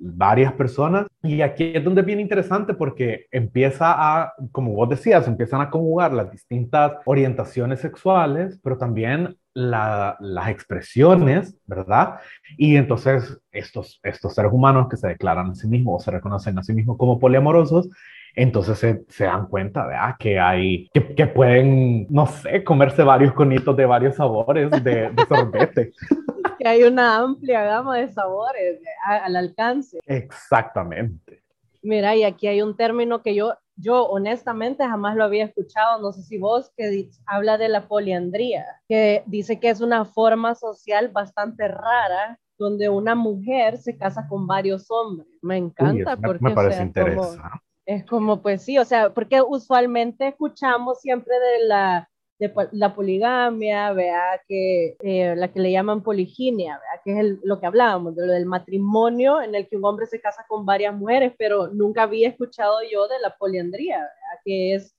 varias 0.00 0.52
personas. 0.52 1.06
Y 1.22 1.40
aquí 1.40 1.72
es 1.74 1.84
donde 1.84 2.02
es 2.02 2.06
bien 2.06 2.20
interesante 2.20 2.74
porque 2.74 3.26
empieza 3.30 3.94
a, 3.96 4.32
como 4.52 4.72
vos 4.72 4.88
decías, 4.88 5.26
empiezan 5.26 5.60
a 5.60 5.70
conjugar 5.70 6.12
las 6.12 6.30
distintas 6.30 6.92
orientaciones 7.04 7.80
sexuales, 7.80 8.60
pero 8.62 8.78
también 8.78 9.36
las 9.54 10.48
expresiones, 10.48 11.58
¿verdad? 11.66 12.20
Y 12.56 12.76
entonces 12.76 13.40
estos, 13.50 13.98
estos 14.04 14.34
seres 14.34 14.52
humanos 14.52 14.88
que 14.88 14.96
se 14.96 15.08
declaran 15.08 15.50
a 15.50 15.54
sí 15.56 15.66
mismos 15.66 16.00
o 16.00 16.04
se 16.04 16.12
reconocen 16.12 16.56
a 16.58 16.62
sí 16.62 16.72
mismos 16.72 16.96
como 16.96 17.18
poliamorosos, 17.18 17.88
entonces 18.36 18.78
se, 18.78 19.04
se, 19.08 19.24
dan 19.24 19.48
cuenta, 19.48 19.84
¿verdad? 19.84 20.14
Que 20.16 20.38
hay, 20.38 20.88
que, 20.94 21.12
que, 21.14 21.26
pueden, 21.26 22.06
no 22.08 22.26
sé, 22.26 22.62
comerse 22.62 23.02
varios 23.02 23.32
conitos 23.32 23.76
de 23.76 23.84
varios 23.84 24.14
sabores 24.14 24.70
de, 24.70 25.10
de 25.10 25.26
sorbete. 25.28 25.90
que 26.58 26.68
hay 26.68 26.82
una 26.82 27.16
amplia 27.16 27.62
gama 27.62 27.96
de 27.96 28.08
sabores 28.08 28.80
al 29.04 29.36
alcance. 29.36 29.98
Exactamente. 30.06 31.42
Mira, 31.82 32.16
y 32.16 32.24
aquí 32.24 32.46
hay 32.48 32.60
un 32.60 32.76
término 32.76 33.22
que 33.22 33.34
yo, 33.34 33.54
yo 33.76 34.04
honestamente 34.06 34.84
jamás 34.84 35.16
lo 35.16 35.24
había 35.24 35.44
escuchado, 35.44 36.00
no 36.00 36.12
sé 36.12 36.22
si 36.22 36.38
vos, 36.38 36.72
que 36.76 37.08
habla 37.26 37.56
de 37.56 37.68
la 37.68 37.86
poliandría, 37.86 38.66
que 38.88 39.22
dice 39.26 39.60
que 39.60 39.70
es 39.70 39.80
una 39.80 40.04
forma 40.04 40.54
social 40.54 41.08
bastante 41.08 41.68
rara 41.68 42.38
donde 42.58 42.88
una 42.88 43.14
mujer 43.14 43.78
se 43.78 43.96
casa 43.96 44.26
con 44.28 44.46
varios 44.46 44.90
hombres. 44.90 45.28
Me 45.42 45.56
encanta 45.56 46.16
porque 46.16 46.44
me 46.44 46.54
parece 46.54 46.82
interesante. 46.82 47.40
es 47.86 48.04
como, 48.04 48.42
pues 48.42 48.62
sí, 48.62 48.78
o 48.78 48.84
sea, 48.84 49.14
porque 49.14 49.40
usualmente 49.40 50.28
escuchamos 50.28 51.00
siempre 51.00 51.34
de 51.38 51.66
la 51.66 52.10
de 52.38 52.52
la 52.72 52.94
poligamia, 52.94 53.92
vea 53.92 54.40
que 54.46 54.96
eh, 55.00 55.34
la 55.36 55.48
que 55.48 55.60
le 55.60 55.72
llaman 55.72 56.02
poliginia, 56.02 56.78
vea 56.78 57.00
que 57.04 57.20
es 57.20 57.38
lo 57.42 57.58
que 57.58 57.66
hablábamos, 57.66 58.14
de 58.14 58.26
lo 58.26 58.32
del 58.32 58.46
matrimonio 58.46 59.42
en 59.42 59.54
el 59.54 59.68
que 59.68 59.76
un 59.76 59.84
hombre 59.84 60.06
se 60.06 60.20
casa 60.20 60.44
con 60.48 60.64
varias 60.64 60.94
mujeres, 60.94 61.32
pero 61.36 61.68
nunca 61.68 62.04
había 62.04 62.28
escuchado 62.28 62.78
yo 62.90 63.08
de 63.08 63.18
la 63.20 63.36
poliandría, 63.36 63.98
vea, 63.98 64.40
que 64.44 64.74
es 64.74 64.94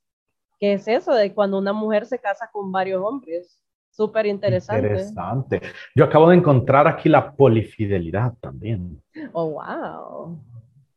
que 0.60 0.74
es 0.74 0.88
eso 0.88 1.14
de 1.14 1.34
cuando 1.34 1.58
una 1.58 1.74
mujer 1.74 2.06
se 2.06 2.20
casa 2.20 2.50
con 2.52 2.72
varios 2.72 3.02
hombres. 3.02 3.64
Súper 3.92 4.26
interesante. 4.26 4.88
Interesante. 4.88 5.62
Yo 5.96 6.06
acabo 6.06 6.30
de 6.30 6.38
encontrar 6.38 6.88
aquí 6.88 7.10
la 7.10 7.34
polifidelidad 7.34 8.34
también. 8.40 9.02
Oh, 9.34 9.52
wow. 9.52 10.40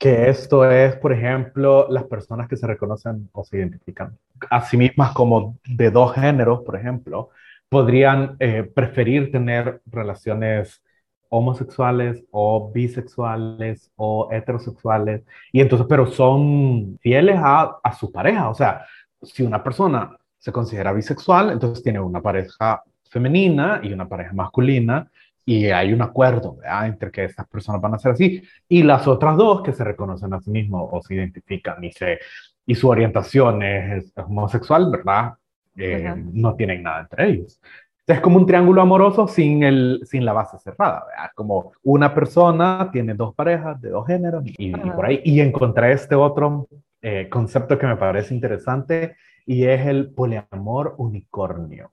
Que 0.02 0.28
esto 0.28 0.68
es, 0.68 0.96
por 0.96 1.12
ejemplo, 1.12 1.86
las 1.88 2.02
personas 2.02 2.48
que 2.48 2.56
se 2.56 2.66
reconocen 2.66 3.28
o 3.30 3.44
se 3.44 3.58
identifican 3.58 4.18
a 4.50 4.60
sí 4.62 4.76
mismas 4.76 5.12
como 5.12 5.60
de 5.64 5.92
dos 5.92 6.12
géneros, 6.14 6.62
por 6.66 6.74
ejemplo, 6.74 7.28
podrían 7.68 8.34
eh, 8.40 8.64
preferir 8.64 9.30
tener 9.30 9.80
relaciones 9.86 10.82
homosexuales 11.28 12.24
o 12.32 12.72
bisexuales 12.72 13.92
o 13.94 14.28
heterosexuales, 14.32 15.22
y 15.52 15.60
entonces, 15.60 15.86
pero 15.88 16.06
son 16.06 16.98
fieles 17.00 17.38
a, 17.38 17.78
a 17.80 17.92
su 17.92 18.10
pareja. 18.10 18.48
O 18.50 18.54
sea, 18.54 18.84
si 19.22 19.44
una 19.44 19.62
persona 19.62 20.18
se 20.36 20.50
considera 20.50 20.92
bisexual, 20.92 21.52
entonces 21.52 21.80
tiene 21.84 22.00
una 22.00 22.20
pareja 22.20 22.82
femenina 23.08 23.78
y 23.84 23.92
una 23.92 24.08
pareja 24.08 24.32
masculina, 24.32 25.08
y 25.44 25.66
hay 25.66 25.92
un 25.92 26.02
acuerdo 26.02 26.58
entre 26.84 27.10
que 27.10 27.24
estas 27.24 27.48
personas 27.48 27.80
van 27.80 27.94
a 27.94 27.98
ser 27.98 28.12
así 28.12 28.42
y 28.68 28.82
las 28.82 29.06
otras 29.08 29.36
dos 29.36 29.62
que 29.62 29.72
se 29.72 29.84
reconocen 29.84 30.32
a 30.34 30.40
sí 30.40 30.50
mismos 30.50 30.88
o 30.92 31.02
se 31.02 31.14
identifican 31.14 31.82
y 31.82 31.90
se 31.92 32.18
y 32.66 32.74
su 32.74 32.88
orientación 32.88 33.62
es, 33.62 34.12
homosexual, 34.16 34.90
¿verdad? 34.90 35.34
Eh, 35.76 36.14
no 36.32 36.54
tienen 36.54 36.82
nada 36.82 37.00
entre 37.00 37.28
ellos. 37.28 37.60
Es 38.06 38.20
como 38.20 38.36
un 38.36 38.46
triángulo 38.46 38.82
amoroso 38.82 39.26
sin, 39.26 39.62
el, 39.62 40.00
sin 40.04 40.24
la 40.24 40.32
base 40.32 40.58
cerrada, 40.58 41.04
¿verdad? 41.06 41.30
Como 41.34 41.72
una 41.82 42.14
persona 42.14 42.90
tiene 42.92 43.14
dos 43.14 43.34
parejas 43.34 43.80
de 43.80 43.90
dos 43.90 44.06
géneros 44.06 44.42
y, 44.44 44.72
por 44.72 45.06
ahí. 45.06 45.20
Y 45.24 45.40
encontré 45.40 45.92
este 45.92 46.14
otro 46.14 46.68
eh, 47.00 47.28
concepto 47.30 47.78
que 47.78 47.86
me 47.86 47.96
parece 47.96 48.34
interesante 48.34 49.16
y 49.46 49.64
es 49.64 49.86
el 49.86 50.12
poliamor 50.12 50.94
unicornio. 50.98 51.92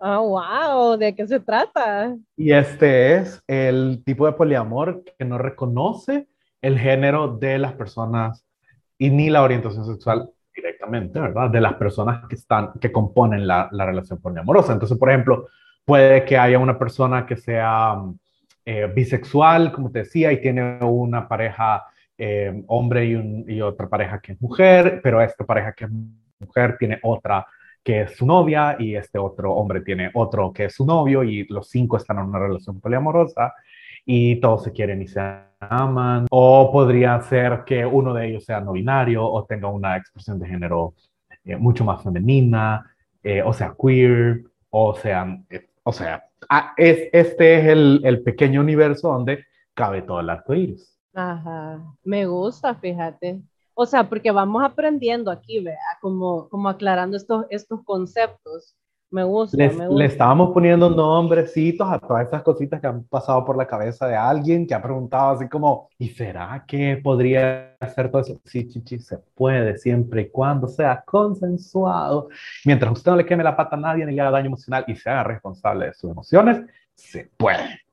Ah, 0.00 0.18
wow, 0.18 0.96
¿de 0.98 1.14
qué 1.14 1.26
se 1.26 1.40
trata? 1.40 2.16
Y 2.36 2.52
este 2.52 3.16
es 3.16 3.42
el 3.46 4.02
tipo 4.04 4.26
de 4.26 4.32
poliamor 4.32 5.04
que 5.18 5.24
no 5.24 5.38
reconoce 5.38 6.28
el 6.60 6.78
género 6.78 7.28
de 7.28 7.58
las 7.58 7.72
personas 7.72 8.44
y 8.98 9.10
ni 9.10 9.30
la 9.30 9.42
orientación 9.42 9.86
sexual 9.86 10.30
directamente, 10.54 11.18
¿verdad? 11.18 11.50
De 11.50 11.60
las 11.60 11.74
personas 11.74 12.26
que 12.28 12.36
están, 12.36 12.72
que 12.80 12.92
componen 12.92 13.46
la, 13.46 13.68
la 13.72 13.86
relación 13.86 14.20
poliamorosa. 14.20 14.72
Entonces, 14.72 14.98
por 14.98 15.10
ejemplo, 15.10 15.48
puede 15.84 16.24
que 16.24 16.38
haya 16.38 16.58
una 16.58 16.78
persona 16.78 17.26
que 17.26 17.36
sea 17.36 17.96
eh, 18.64 18.90
bisexual, 18.94 19.72
como 19.72 19.90
te 19.90 20.00
decía, 20.00 20.32
y 20.32 20.40
tiene 20.40 20.78
una 20.82 21.26
pareja 21.28 21.84
eh, 22.16 22.62
hombre 22.68 23.06
y, 23.06 23.44
y, 23.48 23.60
otra 23.60 23.88
pareja 23.88 24.20
que 24.20 24.32
es 24.32 24.40
mujer, 24.40 25.00
pero 25.02 25.20
esta 25.20 25.44
pareja 25.44 25.72
que 25.72 25.84
es 25.86 25.90
mujer 26.38 26.76
tiene 26.78 26.98
otra 27.02 27.46
que 27.84 28.00
es 28.02 28.16
su 28.16 28.26
novia 28.26 28.76
y 28.78 28.96
este 28.96 29.18
otro 29.18 29.52
hombre 29.52 29.82
tiene 29.82 30.10
otro 30.14 30.52
que 30.52 30.64
es 30.64 30.74
su 30.74 30.86
novio 30.86 31.22
y 31.22 31.46
los 31.48 31.68
cinco 31.68 31.98
están 31.98 32.18
en 32.18 32.24
una 32.24 32.38
relación 32.38 32.80
poliamorosa 32.80 33.52
y 34.06 34.40
todos 34.40 34.64
se 34.64 34.72
quieren 34.72 35.02
y 35.02 35.06
se 35.06 35.20
aman. 35.60 36.26
O 36.30 36.70
podría 36.72 37.20
ser 37.20 37.62
que 37.66 37.84
uno 37.84 38.14
de 38.14 38.28
ellos 38.28 38.44
sea 38.44 38.60
no 38.60 38.72
binario 38.72 39.24
o 39.24 39.44
tenga 39.44 39.68
una 39.68 39.96
expresión 39.96 40.38
de 40.38 40.48
género 40.48 40.94
eh, 41.44 41.56
mucho 41.56 41.84
más 41.84 42.02
femenina, 42.02 42.90
eh, 43.22 43.42
o 43.42 43.52
sea, 43.52 43.74
queer, 43.80 44.44
o 44.70 44.94
sea, 44.94 45.38
eh, 45.50 45.68
o 45.82 45.92
sea, 45.92 46.24
ah, 46.48 46.72
es, 46.76 47.08
este 47.12 47.58
es 47.58 47.66
el, 47.66 48.00
el, 48.04 48.22
pequeño 48.22 48.60
universo 48.60 49.08
donde 49.08 49.44
cabe 49.74 50.02
todo 50.02 50.20
el 50.20 50.30
arco 50.30 50.54
iris. 50.54 50.98
Ajá, 51.12 51.82
me 52.02 52.26
gusta, 52.26 52.74
fíjate. 52.74 53.42
O 53.74 53.86
sea, 53.86 54.08
porque 54.08 54.30
vamos 54.30 54.62
aprendiendo 54.64 55.30
aquí, 55.30 55.60
vea, 55.60 55.76
como, 56.00 56.48
como 56.48 56.68
aclarando 56.68 57.16
estos, 57.16 57.46
estos 57.50 57.82
conceptos. 57.84 58.76
Me 59.10 59.22
gusta, 59.22 59.56
le, 59.56 59.68
me 59.68 59.86
gusta. 59.86 59.94
Le 59.94 60.04
estábamos 60.06 60.52
poniendo 60.52 60.90
nombrecitos 60.90 61.86
a 61.88 62.00
todas 62.00 62.26
esas 62.26 62.42
cositas 62.42 62.80
que 62.80 62.86
han 62.88 63.04
pasado 63.04 63.44
por 63.44 63.56
la 63.56 63.66
cabeza 63.66 64.08
de 64.08 64.16
alguien 64.16 64.66
que 64.66 64.74
ha 64.74 64.82
preguntado 64.82 65.36
así 65.36 65.48
como, 65.48 65.88
¿y 65.98 66.08
será 66.08 66.64
que 66.66 66.96
podría 66.96 67.76
hacer 67.78 68.10
todo 68.10 68.22
eso? 68.22 68.40
Sí, 68.44 68.66
chichi, 68.66 68.98
se 68.98 69.18
puede 69.18 69.76
siempre 69.78 70.22
y 70.22 70.30
cuando 70.30 70.66
sea 70.66 71.04
consensuado. 71.06 72.28
Mientras 72.64 72.92
usted 72.92 73.12
no 73.12 73.16
le 73.16 73.26
queme 73.26 73.44
la 73.44 73.56
pata 73.56 73.76
a 73.76 73.78
nadie 73.78 74.04
ni 74.04 74.14
le 74.14 74.20
haga 74.20 74.32
daño 74.32 74.46
emocional 74.46 74.84
y 74.88 74.96
se 74.96 75.08
haga 75.08 75.22
responsable 75.22 75.86
de 75.86 75.94
sus 75.94 76.10
emociones, 76.10 76.62
se 76.94 77.30
puede. 77.36 77.83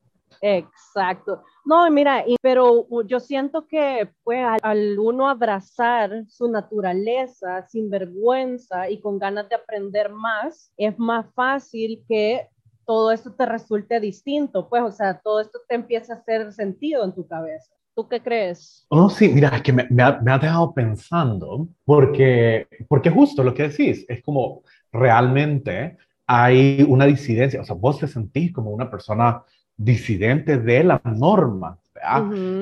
Exacto. 0.42 1.44
No, 1.64 1.90
mira, 1.92 2.26
pero 2.42 2.88
yo 3.06 3.20
siento 3.20 3.68
que 3.68 4.10
pues, 4.24 4.44
al, 4.64 4.98
uno 4.98 5.30
abrazar 5.30 6.26
su 6.28 6.50
naturaleza 6.50 7.68
sin 7.68 7.90
vergüenza 7.90 8.90
y 8.90 9.00
con 9.00 9.20
ganas 9.20 9.48
de 9.48 9.56
aprender 9.56 10.12
más, 10.12 10.74
es 10.78 10.98
más 10.98 11.28
fácil 11.36 12.04
que 12.08 12.50
todo 12.86 13.12
esto 13.12 13.34
te 13.34 13.46
resulte 13.46 14.00
distinto, 14.00 14.68
pues, 14.68 14.84
o 14.84 14.92
sea, 14.92 15.20
todo 15.20 15.40
esto 15.40 15.60
te 15.70 15.76
empieza 15.76 16.14
a 16.14 16.18
hacer 16.18 16.52
sentido 16.52 17.06
en 17.06 17.14
tu 17.14 17.28
cabeza. 17.28 17.72
¿Tú 17.96 18.08
qué 18.08 18.22
crees? 18.22 18.86
Oh, 18.90 19.10
sí, 19.10 19.30
mira, 19.30 19.50
es 19.50 19.62
que 19.62 19.74
me, 19.74 19.86
me, 19.90 20.02
ha, 20.02 20.20
me, 20.22 20.32
ha, 20.32 20.40
dejado 20.40 20.74
pensando, 20.74 21.68
porque, 21.86 22.68
porque 22.88 23.10
justo 23.10 23.44
lo 23.44 23.54
que 23.54 23.70
decís, 23.70 24.06
es 24.10 24.24
como 24.24 24.64
realmente 24.92 25.98
hay 26.26 26.86
una 26.88 27.06
disidencia, 27.06 27.62
o 27.62 27.64
sea, 27.64 27.76
vos 27.76 28.00
te 28.00 28.08
sentís 28.08 28.54
como 28.54 28.72
una 28.72 28.90
persona 28.90 29.44
disidente 29.84 30.58
de 30.58 30.84
la 30.84 31.02
norma. 31.04 31.78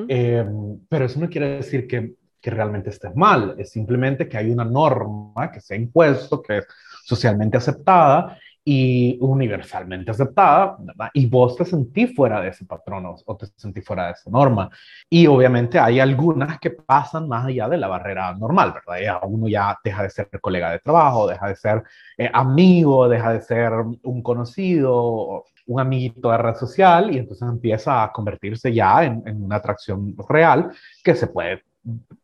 Eh, 0.08 0.46
pero 0.88 1.06
eso 1.06 1.20
no 1.20 1.30
quiere 1.30 1.58
decir 1.58 1.88
que, 1.88 2.14
que, 2.42 2.50
realmente 2.50 2.90
estés 2.90 3.16
mal, 3.16 3.56
es 3.58 3.72
simplemente 3.72 4.28
que 4.28 4.38
hay 4.38 4.52
una 4.52 4.66
norma 4.66 5.52
que 5.52 5.62
se 5.62 5.74
ha 5.74 5.78
impuesto, 5.78 6.42
que 6.42 6.58
es 6.58 6.68
socialmente 7.06 7.58
aceptada 7.58 8.38
y 8.66 9.18
universalmente 9.22 10.12
aceptada, 10.12 10.76
¿verdad? 10.80 11.10
Y 11.14 11.26
vos 11.26 11.56
te 11.56 11.66
sentís 11.66 12.14
fuera 12.16 12.42
de 12.42 12.50
ese 12.50 12.66
patrón 12.66 13.16
o 13.26 13.38
te 13.38 13.48
sentís 13.56 13.84
fuera 13.84 14.08
de 14.08 14.12
esa 14.12 14.30
norma. 14.30 14.70
Y 15.10 15.26
obviamente 15.26 15.80
hay 15.80 16.00
algunas 16.00 16.60
que 16.60 16.72
pasan 16.72 17.28
más 17.28 17.46
allá 17.46 17.68
de 17.70 17.78
la 17.78 17.88
barrera 17.88 18.34
normal, 18.36 18.74
¿verdad? 18.74 19.02
Ya 19.02 19.20
uno 19.26 19.48
ya 19.48 19.78
deja 19.84 20.04
de 20.04 20.10
ser 20.10 20.30
colega 20.42 20.72
de 20.72 20.80
trabajo, 20.80 21.28
deja 21.28 21.48
de 21.48 21.56
ser 21.56 21.84
eh, 22.18 22.30
amigo, 22.32 23.08
deja 23.08 23.34
de 23.34 23.42
ser 23.42 23.72
un 24.04 24.22
conocido, 24.22 25.46
un 25.70 25.80
amiguito 25.80 26.32
de 26.32 26.38
red 26.38 26.56
social 26.56 27.14
y 27.14 27.20
entonces 27.20 27.48
empieza 27.48 28.04
a 28.04 28.12
convertirse 28.12 28.74
ya 28.74 29.06
en, 29.06 29.22
una 29.44 29.58
atracción 29.58 30.16
real 30.28 30.72
que 31.04 31.14
se 31.14 31.28
puede, 31.28 31.64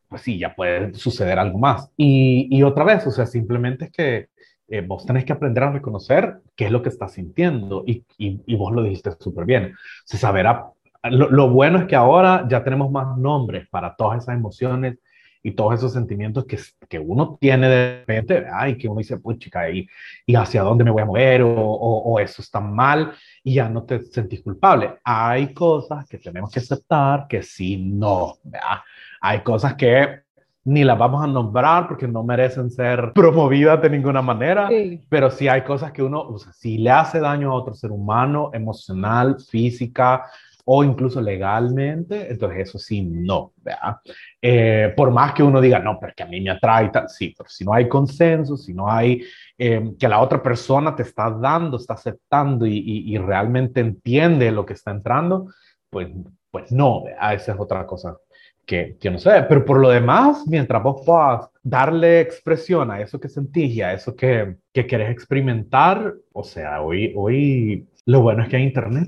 pues 0.10 0.24
sí, 0.24 0.40
ya 0.40 0.56
puede 0.56 0.96
suceder 0.96 1.38
algo 1.38 1.60
más. 1.60 1.92
Y, 1.96 2.62
otra 2.64 2.84
vez, 2.84 3.06
o 3.06 3.12
sea, 3.12 3.28
simplemente 3.28 3.86
es 3.86 3.92
que 3.92 4.30
eh, 4.68 4.82
vos 4.82 5.06
tenés 5.06 5.26
que 5.26 5.34
aprender 5.34 5.64
a 5.64 5.72
reconocer 5.72 6.38
qué 6.56 6.66
es 6.66 6.72
lo 6.72 6.82
que 6.82 6.90
estás 6.90 7.14
sintiendo 7.14 7.84
y, 7.86 8.04
y, 8.18 8.56
vos 8.56 8.74
lo 8.74 8.82
dijiste 8.82 9.12
súper 9.20 9.46
bien. 9.46 9.76
Se 10.06 10.18
saberá, 10.18 10.66
lo, 11.04 11.30
lo, 11.30 11.50
bueno 11.50 11.78
es 11.78 11.86
que 11.86 11.96
ahora 11.96 12.48
ya 12.50 12.64
tenemos 12.64 12.90
más 12.90 13.16
nombres 13.16 13.68
para 13.70 13.96
todas 13.96 14.24
esas 14.24 14.36
emociones 14.36 14.98
y 15.46 15.52
todos 15.52 15.76
esos 15.76 15.94
sentimientos 15.94 16.46
que, 16.46 16.58
que 16.90 16.98
uno 16.98 17.38
tiene 17.40 17.70
de 17.70 18.00
repente, 18.00 18.48
ay, 18.52 18.80
que 18.80 18.88
uno 18.88 18.98
dice, 18.98 19.20
pues 19.20 19.38
chica, 19.38 19.70
¿y, 19.70 19.88
¿y 20.26 20.34
hacia 20.34 20.64
dónde 20.64 20.84
me 20.84 20.90
voy 20.90 21.04
a 21.04 21.06
mover? 21.06 21.44
O, 21.44 21.54
o, 21.54 22.14
o, 22.14 22.20
eso 22.20 22.42
está 22.42 22.60
mal 22.60 23.14
y 23.44 23.54
ya 23.54 23.70
no 23.70 23.84
te 23.84 24.04
sentís 24.06 24.42
culpable. 24.42 24.96
Hay 25.04 25.54
cosas 25.54 26.10
que 26.10 26.18
tenemos 26.18 26.52
que 26.52 26.62
aceptar 26.62 27.28
que 27.28 27.44
sí, 27.44 27.78
no, 27.78 28.40
¿verdad? 28.44 28.80
Hay 29.22 29.42
cosas 29.42 29.76
que 29.76 30.24
ni 30.64 30.84
las 30.84 30.98
vamos 30.98 31.24
a 31.24 31.28
nombrar 31.28 31.88
porque 31.88 32.08
no 32.08 32.24
merecen 32.24 32.72
ser 32.72 33.14
promovidas 33.14 33.80
de 33.84 33.92
ninguna 33.92 34.24
manera, 34.24 34.68
sí. 34.68 35.06
pero 35.10 35.30
sí 35.30 35.48
hay 35.48 35.62
cosas 35.62 35.92
que 35.92 36.02
uno, 36.02 36.22
o 36.22 36.40
sea, 36.40 36.52
si 36.54 36.80
le 36.80 36.90
hace 36.90 37.20
daño 37.20 37.52
a 37.52 37.54
otro 37.54 37.76
ser 37.76 37.92
humano, 37.92 38.50
emocional, 38.52 39.38
física, 39.40 40.26
o 40.66 40.84
incluso 40.84 41.22
legalmente, 41.22 42.32
entonces 42.32 42.70
eso 42.70 42.80
sí, 42.80 43.04
no, 43.04 43.54
¿verdad? 43.58 43.98
Eh, 44.42 44.94
por 44.98 45.12
más 45.12 45.34
que 45.34 45.44
uno 45.44 45.62
diga, 45.62 45.80
no, 45.80 46.00
porque 46.00 46.24
a 46.24 46.26
mí 46.26 46.42
me 46.42 46.50
atrae, 46.50 46.90
tal, 46.90 47.08
sí, 47.08 47.34
pero 47.38 47.50
si 47.50 47.64
no 47.64 47.74
hay 47.74 47.88
consenso, 47.88 48.58
si 48.58 48.74
no 48.74 48.90
hay 48.90 49.24
eh, 49.58 49.92
que 50.00 50.08
la 50.08 50.20
otra 50.22 50.42
persona 50.42 50.96
te 50.96 51.04
está 51.04 51.30
dando, 51.30 51.78
está 51.78 51.94
aceptando 51.94 52.66
y, 52.66 53.16
realmente 53.18 53.80
entiende 53.80 54.52
lo 54.52 54.66
que 54.66 54.74
está 54.74 54.92
entrando, 54.92 55.48
pues, 55.90 56.10
pues 56.52 56.72
no, 56.72 57.04
¿verdad? 57.04 57.34
esa 57.34 57.54
es 57.54 57.60
otra 57.60 57.86
cosa 57.86 58.18
que, 58.66 58.98
que 59.00 59.12
no 59.12 59.20
sé, 59.20 59.46
pero 59.48 59.64
por 59.64 59.80
lo 59.80 59.90
demás, 59.90 60.46
mientras 60.48 60.82
vos 60.82 61.04
puedas 61.06 61.48
darle 61.62 62.22
expresión 62.22 62.92
a 62.92 63.02
eso 63.02 63.20
que 63.20 63.30
sentís 63.30 63.76
y 63.76 63.82
a 63.82 63.94
eso 63.94 64.16
que, 64.16 64.58
que 64.74 64.88
querés 64.88 65.12
experimentar, 65.12 66.16
o 66.34 66.44
sea, 66.44 66.82
hoy, 66.82 67.14
hoy 67.16 67.88
lo 68.06 68.22
bueno 68.22 68.44
es 68.44 68.50
que 68.50 68.58
hay 68.58 68.64
internet. 68.64 69.08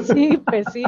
Sí, 0.00 0.38
pues 0.38 0.66
sí. 0.72 0.82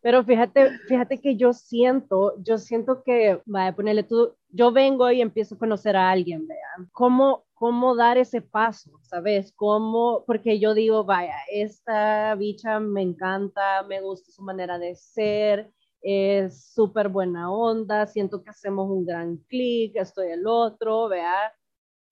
Pero 0.00 0.22
fíjate, 0.22 0.70
fíjate 0.86 1.20
que 1.20 1.36
yo 1.36 1.52
siento, 1.54 2.34
yo 2.42 2.58
siento 2.58 3.02
que, 3.02 3.40
vaya, 3.46 3.74
ponerle 3.74 4.02
tú, 4.02 4.34
yo 4.50 4.70
vengo 4.70 5.10
y 5.10 5.22
empiezo 5.22 5.54
a 5.54 5.58
conocer 5.58 5.96
a 5.96 6.10
alguien, 6.10 6.46
vean, 6.46 6.90
¿cómo, 6.92 7.44
cómo 7.54 7.96
dar 7.96 8.18
ese 8.18 8.42
paso, 8.42 8.90
sabes? 9.02 9.52
¿Cómo? 9.56 10.22
Porque 10.26 10.58
yo 10.58 10.74
digo, 10.74 11.04
vaya, 11.04 11.34
esta 11.50 12.34
bicha 12.34 12.80
me 12.80 13.00
encanta, 13.00 13.82
me 13.84 14.02
gusta 14.02 14.30
su 14.30 14.42
manera 14.42 14.78
de 14.78 14.94
ser, 14.94 15.72
es 16.02 16.66
súper 16.74 17.08
buena 17.08 17.50
onda, 17.50 18.06
siento 18.06 18.42
que 18.44 18.50
hacemos 18.50 18.90
un 18.90 19.06
gran 19.06 19.38
clic, 19.48 19.96
estoy 19.96 20.28
el 20.32 20.46
otro, 20.46 21.08
vea, 21.08 21.54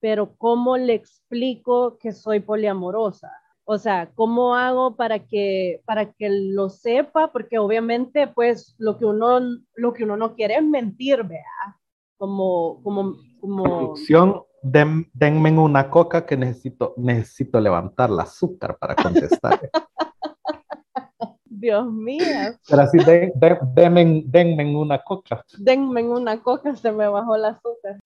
pero 0.00 0.35
¿cómo 0.37 0.78
le 0.78 0.94
explico 0.94 1.98
que 1.98 2.12
soy 2.12 2.40
poliamorosa? 2.40 3.31
O 3.72 3.78
sea, 3.78 4.11
¿cómo 4.14 4.54
hago 4.54 4.96
para 4.96 5.20
que, 5.20 5.80
para 5.87 6.12
que 6.12 6.28
lo 6.28 6.68
sepa? 6.68 7.32
Porque 7.32 7.58
obviamente, 7.58 8.26
pues, 8.26 8.74
lo 8.76 8.98
que 8.98 9.06
uno, 9.06 9.40
lo 9.76 9.94
que 9.94 10.04
uno 10.04 10.14
no 10.18 10.35
quiere 10.35 10.56
es 10.56 10.62
mentir, 10.62 11.22
vea. 11.22 11.78
Como, 12.18 12.82
como, 12.82 13.16
como... 13.40 13.64
Producción, 13.64 14.42
den, 14.62 15.08
denme 15.14 15.58
una 15.58 15.88
coca 15.88 16.26
que 16.26 16.37
necesito, 16.37 16.92
necesito 16.98 17.58
levantar 17.61 18.11
el 18.11 18.20
azúcar 18.20 18.76
para 18.78 18.94
contestar. 18.94 19.58
Dios 21.46 21.90
mío. 21.90 22.26
Pero 22.68 22.82
así, 22.82 22.98
de, 22.98 23.32
de, 23.35 23.58
denme, 23.72 24.22
denme 24.26 24.76
una 24.76 24.98
coca. 24.98 25.42
Denme 25.56 26.02
una 26.02 26.42
coca, 26.42 26.76
se 26.76 26.92
me 26.92 27.08
bajó 27.08 27.37
el 27.37 27.46
azúcar. 27.46 28.00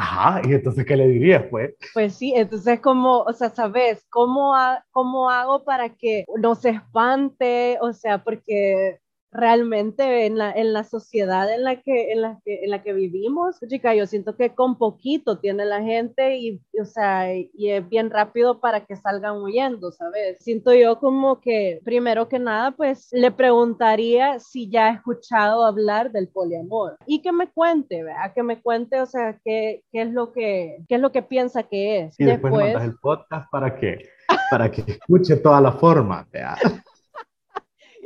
Ajá, 0.00 0.40
y 0.48 0.54
entonces, 0.54 0.86
¿qué 0.86 0.96
le 0.96 1.08
dirías, 1.08 1.42
pues? 1.50 1.74
Pues 1.92 2.14
sí, 2.14 2.32
entonces, 2.36 2.78
como, 2.78 3.22
o 3.22 3.32
sea, 3.32 3.50
¿sabes? 3.50 4.06
¿Cómo, 4.10 4.54
ha, 4.54 4.84
¿Cómo 4.92 5.28
hago 5.28 5.64
para 5.64 5.88
que 5.96 6.24
no 6.40 6.54
se 6.54 6.70
espante? 6.70 7.78
O 7.80 7.92
sea, 7.92 8.22
porque 8.22 9.00
realmente 9.30 10.26
en 10.26 10.38
la, 10.38 10.52
en 10.52 10.72
la 10.72 10.84
sociedad 10.84 11.52
en 11.52 11.62
la, 11.62 11.80
que, 11.82 12.12
en, 12.12 12.22
la 12.22 12.40
que, 12.44 12.64
en 12.64 12.70
la 12.70 12.82
que 12.82 12.92
vivimos, 12.92 13.58
chica, 13.68 13.94
yo 13.94 14.06
siento 14.06 14.36
que 14.36 14.54
con 14.54 14.78
poquito 14.78 15.38
tiene 15.38 15.64
la 15.64 15.82
gente 15.82 16.36
y, 16.38 16.60
o 16.80 16.84
sea, 16.84 17.34
y 17.34 17.70
es 17.70 17.88
bien 17.88 18.10
rápido 18.10 18.60
para 18.60 18.84
que 18.84 18.96
salgan 18.96 19.42
huyendo, 19.42 19.92
¿sabes? 19.92 20.38
Siento 20.40 20.72
yo 20.72 20.98
como 20.98 21.40
que, 21.40 21.80
primero 21.84 22.28
que 22.28 22.38
nada, 22.38 22.72
pues 22.72 23.08
le 23.12 23.30
preguntaría 23.30 24.38
si 24.40 24.70
ya 24.70 24.86
ha 24.86 24.94
escuchado 24.94 25.64
hablar 25.64 26.10
del 26.10 26.28
poliamor 26.28 26.96
y 27.06 27.20
que 27.20 27.32
me 27.32 27.50
cuente, 27.50 28.02
¿verdad? 28.02 28.32
Que 28.34 28.42
me 28.42 28.60
cuente, 28.60 29.00
o 29.00 29.06
sea, 29.06 29.38
qué, 29.44 29.82
qué 29.92 30.02
es, 30.02 30.12
lo 30.12 30.32
que, 30.32 30.78
qué 30.88 30.94
es 30.94 31.00
lo 31.00 31.12
que 31.12 31.22
piensa 31.22 31.62
que 31.62 32.00
es. 32.00 32.18
Y 32.18 32.24
después, 32.24 32.52
después 32.52 32.74
mandas 32.74 32.84
el 32.84 32.98
podcast 32.98 33.50
para 33.50 33.76
que, 33.76 34.08
para 34.50 34.70
que 34.70 34.82
escuche 34.86 35.36
toda 35.36 35.60
la 35.60 35.72
forma, 35.72 36.26
¿verdad? 36.32 36.56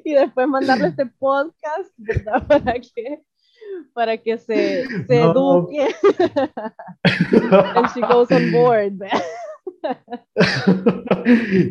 Y 0.05 0.15
después 0.15 0.49
mandarle 0.49 0.89
este 0.89 1.07
podcast, 1.07 1.93
¿verdad? 1.97 2.47
Para 2.49 2.75
que, 2.75 3.23
para 3.95 4.17
que 4.19 4.39
se, 4.39 4.87
se 5.07 5.21
no. 5.21 5.31
eduque. 5.31 5.89
And 7.75 7.89
she 7.95 8.01
goes 8.01 8.31
on 8.31 8.53
board. 8.53 8.99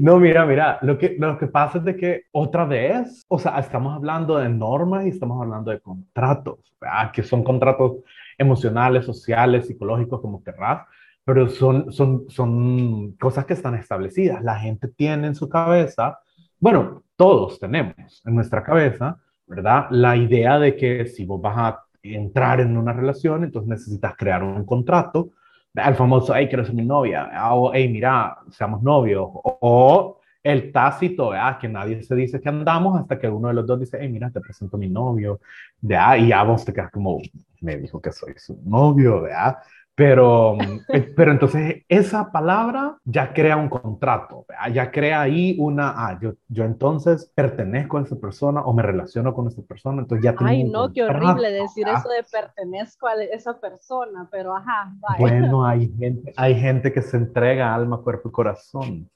No, 0.01 0.19
mira, 0.19 0.45
mira, 0.45 0.79
lo 0.81 0.97
que, 0.97 1.15
lo 1.17 1.37
que 1.37 1.47
pasa 1.47 1.77
es 1.77 1.85
de 1.85 1.95
que 1.95 2.23
otra 2.31 2.65
vez, 2.65 3.25
o 3.27 3.39
sea, 3.39 3.57
estamos 3.59 3.95
hablando 3.95 4.37
de 4.37 4.49
normas 4.49 5.05
y 5.05 5.09
estamos 5.09 5.41
hablando 5.41 5.71
de 5.71 5.79
contratos, 5.79 6.59
¿verdad? 6.79 7.11
que 7.11 7.23
son 7.23 7.43
contratos 7.43 7.97
emocionales, 8.37 9.05
sociales, 9.05 9.67
psicológicos, 9.67 10.21
como 10.21 10.43
querrás, 10.43 10.85
pero 11.23 11.49
son, 11.49 11.91
son, 11.91 12.25
son 12.29 13.13
cosas 13.13 13.45
que 13.45 13.53
están 13.53 13.75
establecidas. 13.75 14.43
La 14.43 14.57
gente 14.57 14.87
tiene 14.89 15.27
en 15.27 15.35
su 15.35 15.47
cabeza 15.49 16.19
bueno, 16.61 17.01
todos 17.21 17.59
tenemos 17.59 18.23
en 18.25 18.33
nuestra 18.33 18.63
cabeza, 18.63 19.15
¿verdad? 19.45 19.85
La 19.91 20.17
idea 20.17 20.57
de 20.57 20.75
que 20.75 21.05
si 21.05 21.23
vos 21.23 21.39
vas 21.39 21.55
a 21.55 21.85
entrar 22.01 22.59
en 22.61 22.75
una 22.75 22.93
relación, 22.93 23.43
entonces 23.43 23.69
necesitas 23.69 24.15
crear 24.17 24.43
un 24.43 24.65
contrato, 24.65 25.29
el 25.75 25.93
famoso, 25.93 26.33
hey, 26.35 26.47
quiero 26.47 26.65
ser 26.65 26.73
mi 26.73 26.83
novia, 26.83 27.29
o 27.53 27.71
hey, 27.71 27.87
mira, 27.89 28.39
seamos 28.49 28.81
novios, 28.81 29.29
o, 29.33 30.19
el 30.41 30.71
tácito, 30.71 31.29
¿verdad? 31.29 31.59
que 31.59 31.69
nadie 31.69 32.01
se 32.01 32.15
dice 32.15 32.41
que 32.41 32.49
andamos 32.49 32.99
hasta 32.99 33.19
que 33.19 33.29
uno 33.29 33.49
de 33.49 33.53
los 33.53 33.67
dos 33.67 33.79
dice, 33.79 33.99
hey, 34.01 34.09
mira, 34.09 34.31
te 34.31 34.41
presento 34.41 34.77
a 34.77 34.79
mi 34.79 34.89
novio, 34.89 35.41
¿verdad? 35.79 36.17
y 36.17 36.29
ya 36.29 36.41
vos 36.41 36.65
te 36.65 36.73
quedas 36.73 36.89
como, 36.89 37.19
me 37.59 37.77
dijo 37.77 38.01
que 38.01 38.11
soy 38.11 38.33
su 38.37 38.59
novio, 38.65 39.21
¿verdad? 39.21 39.57
Pero, 40.01 40.57
eh, 40.87 41.13
pero 41.15 41.31
entonces 41.31 41.83
esa 41.87 42.31
palabra 42.31 42.97
ya 43.05 43.33
crea 43.33 43.55
un 43.55 43.69
contrato, 43.69 44.47
ya 44.73 44.89
crea 44.89 45.21
ahí 45.21 45.55
una, 45.59 45.93
ah, 45.95 46.17
yo, 46.19 46.33
yo 46.47 46.63
entonces 46.63 47.31
pertenezco 47.35 47.99
a 47.99 48.01
esa 48.01 48.15
persona 48.15 48.61
o 48.61 48.73
me 48.73 48.81
relaciono 48.81 49.31
con 49.35 49.45
esa 49.45 49.61
persona, 49.61 50.01
entonces 50.01 50.23
ya 50.23 50.31
tengo 50.31 50.49
Ay, 50.49 50.63
no, 50.63 50.91
qué 50.91 51.03
horrible 51.03 51.51
decir 51.51 51.87
eso 51.87 52.09
de 52.09 52.23
pertenezco 52.23 53.07
a 53.07 53.13
esa 53.25 53.59
persona, 53.59 54.27
pero 54.31 54.55
ajá, 54.55 54.91
vaya. 54.99 55.19
Bueno, 55.19 55.65
hay 55.67 55.93
gente, 55.95 56.33
hay 56.35 56.59
gente 56.59 56.91
que 56.91 57.03
se 57.03 57.17
entrega 57.17 57.71
alma, 57.71 58.01
cuerpo 58.01 58.29
y 58.29 58.31
corazón. 58.31 59.09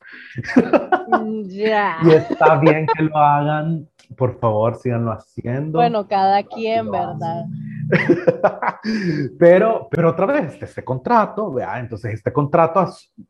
Mm, 1.07 1.47
ya. 1.47 1.97
y 2.03 2.11
está 2.11 2.59
bien 2.59 2.85
que 2.95 3.01
lo 3.01 3.17
hagan, 3.17 3.87
por 4.15 4.39
favor, 4.39 4.75
síganlo 4.75 5.13
haciendo. 5.13 5.79
Bueno, 5.79 6.07
cada 6.07 6.43
quien, 6.43 6.91
¿verdad? 6.91 7.45
pero, 9.39 9.87
pero 9.89 10.09
otra 10.09 10.25
vez, 10.25 10.61
este 10.61 10.83
contrato, 10.83 11.51
¿vea? 11.53 11.79
entonces 11.79 12.13
este 12.13 12.31
contrato 12.31 12.85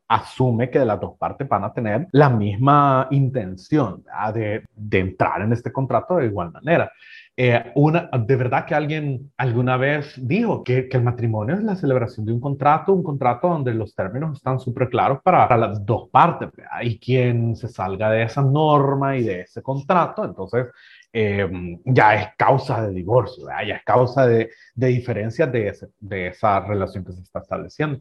asume 0.08 0.70
que 0.70 0.78
de 0.78 0.86
las 0.86 1.00
dos 1.00 1.16
partes 1.18 1.48
van 1.48 1.64
a 1.64 1.72
tener 1.72 2.06
la 2.12 2.30
misma 2.30 3.08
intención 3.10 4.04
de, 4.34 4.64
de, 4.74 4.98
entrar 4.98 5.42
en 5.42 5.52
este 5.52 5.72
contrato 5.72 6.16
de 6.16 6.26
igual 6.26 6.52
manera. 6.52 6.90
Eh, 7.38 7.70
una, 7.74 8.08
de 8.18 8.36
verdad 8.36 8.64
que 8.64 8.74
alguien 8.74 9.30
alguna 9.36 9.76
vez 9.76 10.14
dijo 10.16 10.64
que, 10.64 10.88
que, 10.88 10.96
el 10.96 11.02
matrimonio 11.02 11.54
es 11.54 11.62
la 11.62 11.76
celebración 11.76 12.24
de 12.24 12.32
un 12.32 12.40
contrato, 12.40 12.94
un 12.94 13.02
contrato 13.02 13.48
donde 13.50 13.74
los 13.74 13.94
términos 13.94 14.38
están 14.38 14.58
súper 14.58 14.88
claros 14.88 15.18
para, 15.22 15.46
para, 15.46 15.68
las 15.68 15.84
dos 15.84 16.08
partes, 16.08 16.48
¿vea? 16.56 16.82
y 16.82 16.98
quien 16.98 17.54
se 17.54 17.68
salga 17.68 18.10
de 18.10 18.22
esa 18.22 18.40
norma 18.40 19.18
y 19.18 19.24
de 19.24 19.42
ese 19.42 19.62
contrato, 19.62 20.24
entonces 20.24 20.68
Em, 21.18 21.80
ya 21.86 22.14
es 22.14 22.28
causa 22.36 22.86
de 22.86 22.92
divorcio, 22.92 23.46
ya 23.66 23.76
es 23.76 23.84
causa 23.84 24.26
de, 24.26 24.50
de 24.74 24.86
diferencias 24.88 25.50
de, 25.50 25.74
de, 25.98 26.26
esa 26.26 26.60
relación 26.60 27.06
que 27.06 27.12
se 27.12 27.22
está 27.22 27.38
estableciendo. 27.38 28.00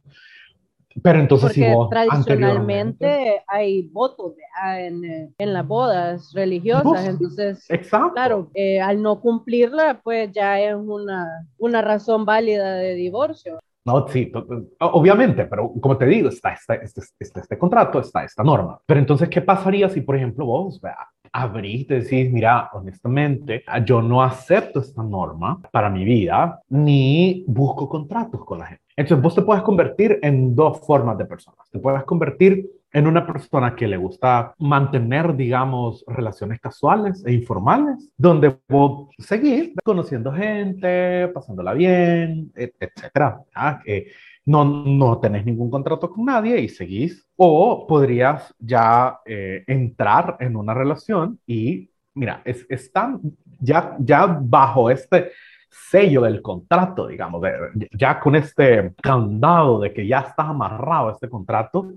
Pero 1.02 1.20
entonces 1.20 1.48
Porque 1.48 1.66
si 1.66 1.74
vos 1.74 1.90
tradicionalmente 1.90 3.42
hay 3.48 3.84
votos 3.84 4.34
en, 4.78 5.34
en, 5.38 5.54
las 5.54 5.66
bodas 5.66 6.34
religiosas, 6.34 7.08
entonces, 7.08 7.66
Exacto. 7.70 8.16
claro, 8.16 8.52
eh, 8.54 8.82
al 8.82 9.02
no 9.02 9.22
cumplirla, 9.22 10.02
pues 10.04 10.34
ya 10.34 10.60
es 10.60 10.76
una, 10.76 11.48
una 11.58 11.82
razón 11.82 12.26
válida 12.26 12.74
de 12.74 12.96
divorcio. 12.96 13.60
No, 13.86 14.06
sí, 14.10 14.30
obviamente, 14.80 15.46
pero 15.46 15.72
como 15.80 15.98
te 15.98 16.06
digo, 16.06 16.28
está, 16.28 16.52
está, 16.52 16.76
este, 16.76 17.00
este, 17.18 17.40
este, 17.40 17.58
contrato, 17.58 17.98
está 18.02 18.26
esta 18.26 18.44
norma. 18.44 18.78
Pero 18.86 19.00
entonces, 19.00 19.30
¿qué 19.30 19.42
pasaría 19.42 19.88
si, 19.88 20.02
por 20.02 20.18
ejemplo, 20.18 20.46
vos 20.46 20.82
vea, 20.82 20.98
abrís 21.36 21.86
decís, 21.88 22.32
mira, 22.32 22.70
honestamente, 22.72 23.64
yo 23.86 24.02
no 24.02 24.24
acepto 24.24 24.80
esta 24.80 25.04
norma 25.04 25.62
para 25.72 25.90
mi 25.90 26.06
vida, 26.06 26.62
ni 26.70 27.44
busco 27.48 27.90
contratos 27.90 28.46
con 28.46 28.60
la 28.60 28.68
gente. 28.68 28.84
Entonces, 28.96 29.22
vos 29.22 29.36
te 29.36 29.42
puedes 29.42 29.62
convertir 29.62 30.20
en 30.22 30.56
dos 30.56 30.80
formas 30.86 31.18
de 31.18 31.26
personas. 31.26 31.70
Te 31.70 31.80
puedes 31.80 32.04
convertir 32.04 32.66
en 32.94 33.08
una 33.08 33.28
persona 33.28 33.76
que 33.76 33.90
le 33.90 33.98
gusta 33.98 34.56
mantener, 34.60 35.36
digamos, 35.36 36.06
relaciones 36.08 36.62
casuales 36.62 37.22
e 37.26 37.34
informales, 37.34 38.10
donde 38.16 38.56
vos 38.70 39.10
seguir 39.18 39.74
conociendo 39.84 40.32
gente, 40.32 41.28
pasándola 41.34 41.74
bien, 41.74 42.54
etcétera. 42.56 43.42
Que 43.84 44.08
no, 44.46 44.64
no 44.64 45.20
tenés 45.20 45.46
ningún 45.46 45.70
contrato 45.70 46.10
con 46.10 46.26
nadie 46.26 46.60
y 46.62 46.70
seguís. 46.70 47.28
O 47.36 47.86
podrías 47.88 48.54
ya 48.60 49.20
eh, 49.26 49.64
entrar 49.68 50.38
en 50.40 50.56
una 50.56 50.74
relación 50.74 51.40
y, 51.46 51.90
mira, 52.14 52.42
es, 52.46 52.66
están 52.70 53.20
ya, 53.60 53.96
ya 54.00 54.26
bajo 54.26 54.90
este 54.90 55.32
sello 55.70 56.22
del 56.22 56.42
contrato, 56.42 57.08
digamos, 57.08 57.42
ya 57.92 58.20
con 58.20 58.36
este 58.36 58.94
candado 59.02 59.80
de 59.80 59.94
que 59.94 60.08
ya 60.08 60.20
estás 60.20 60.48
amarrado 60.48 61.10
a 61.10 61.12
este 61.12 61.30
contrato, 61.30 61.92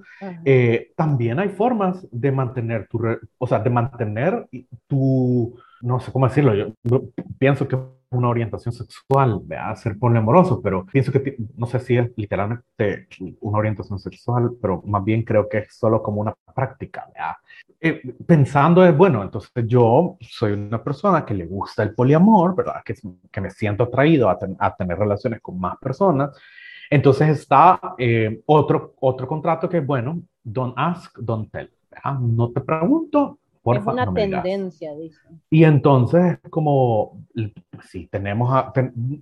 eh, 0.45 0.93
también 0.97 1.39
hay 1.39 1.51
formas 1.51 2.07
de 2.11 2.33
mantener 2.33 2.89
tu, 2.89 3.01
o 3.39 3.47
sea, 3.47 3.61
de 3.61 3.71
mantener 3.71 4.49
tu, 4.89 5.57
no 5.83 6.01
sé 6.01 6.13
cómo 6.13 6.29
decirlo, 6.29 6.55
yo 6.55 7.03
pienso 7.39 7.67
que 7.69 7.77
una 8.11 8.29
orientación 8.29 8.73
sexual, 8.73 9.43
a 9.59 9.75
ser 9.77 9.99
poliamoroso, 9.99 10.63
pero 10.63 10.87
pienso 10.87 11.13
que 11.13 11.37
no 11.57 11.67
sé 11.67 11.79
si 11.81 11.97
es 11.97 12.11
literalmente 12.17 13.07
una 13.41 13.59
orientación 13.59 13.99
sexual, 13.99 14.53
pero 14.61 14.83
más 14.87 15.05
bien 15.05 15.23
creo 15.23 15.49
que 15.49 15.59
es 15.59 15.75
solo 15.75 16.03
como 16.03 16.21
una 16.23 16.35
práctica. 16.55 17.07
Eh, 17.81 18.01
pensando 18.27 18.85
es, 18.85 18.97
bueno, 18.97 19.23
entonces 19.23 19.51
yo 19.67 20.17
soy 20.21 20.53
una 20.53 20.83
persona 20.83 21.25
que 21.25 21.35
le 21.35 21.47
gusta 21.47 21.83
el 21.83 21.95
poliamor, 21.95 22.57
¿verdad? 22.57 22.83
Que, 22.85 22.95
que 23.31 23.41
me 23.41 23.51
siento 23.51 23.85
atraído 23.85 24.31
a, 24.31 24.39
a, 24.59 24.75
tener 24.75 24.99
relaciones 24.99 25.41
con 25.41 25.61
más 25.61 25.77
personas. 25.79 26.31
Entonces 26.91 27.29
está 27.29 27.79
eh, 27.99 28.41
otro, 28.47 28.95
otro 29.01 29.29
contrato 29.29 29.69
que 29.69 29.79
es, 29.79 29.87
bueno, 29.87 30.23
don't 30.43 30.75
ask, 30.77 31.19
don't 31.19 31.51
tell. 31.53 31.71
No 32.21 32.51
te 32.51 32.61
pregunto, 32.61 33.39
es 33.77 33.87
una 33.87 34.13
tendencia, 34.13 34.95
dice. 34.95 35.21
Y 35.51 35.65
entonces, 35.65 36.39
como, 36.51 37.25
si 37.83 38.07
tenemos, 38.07 38.51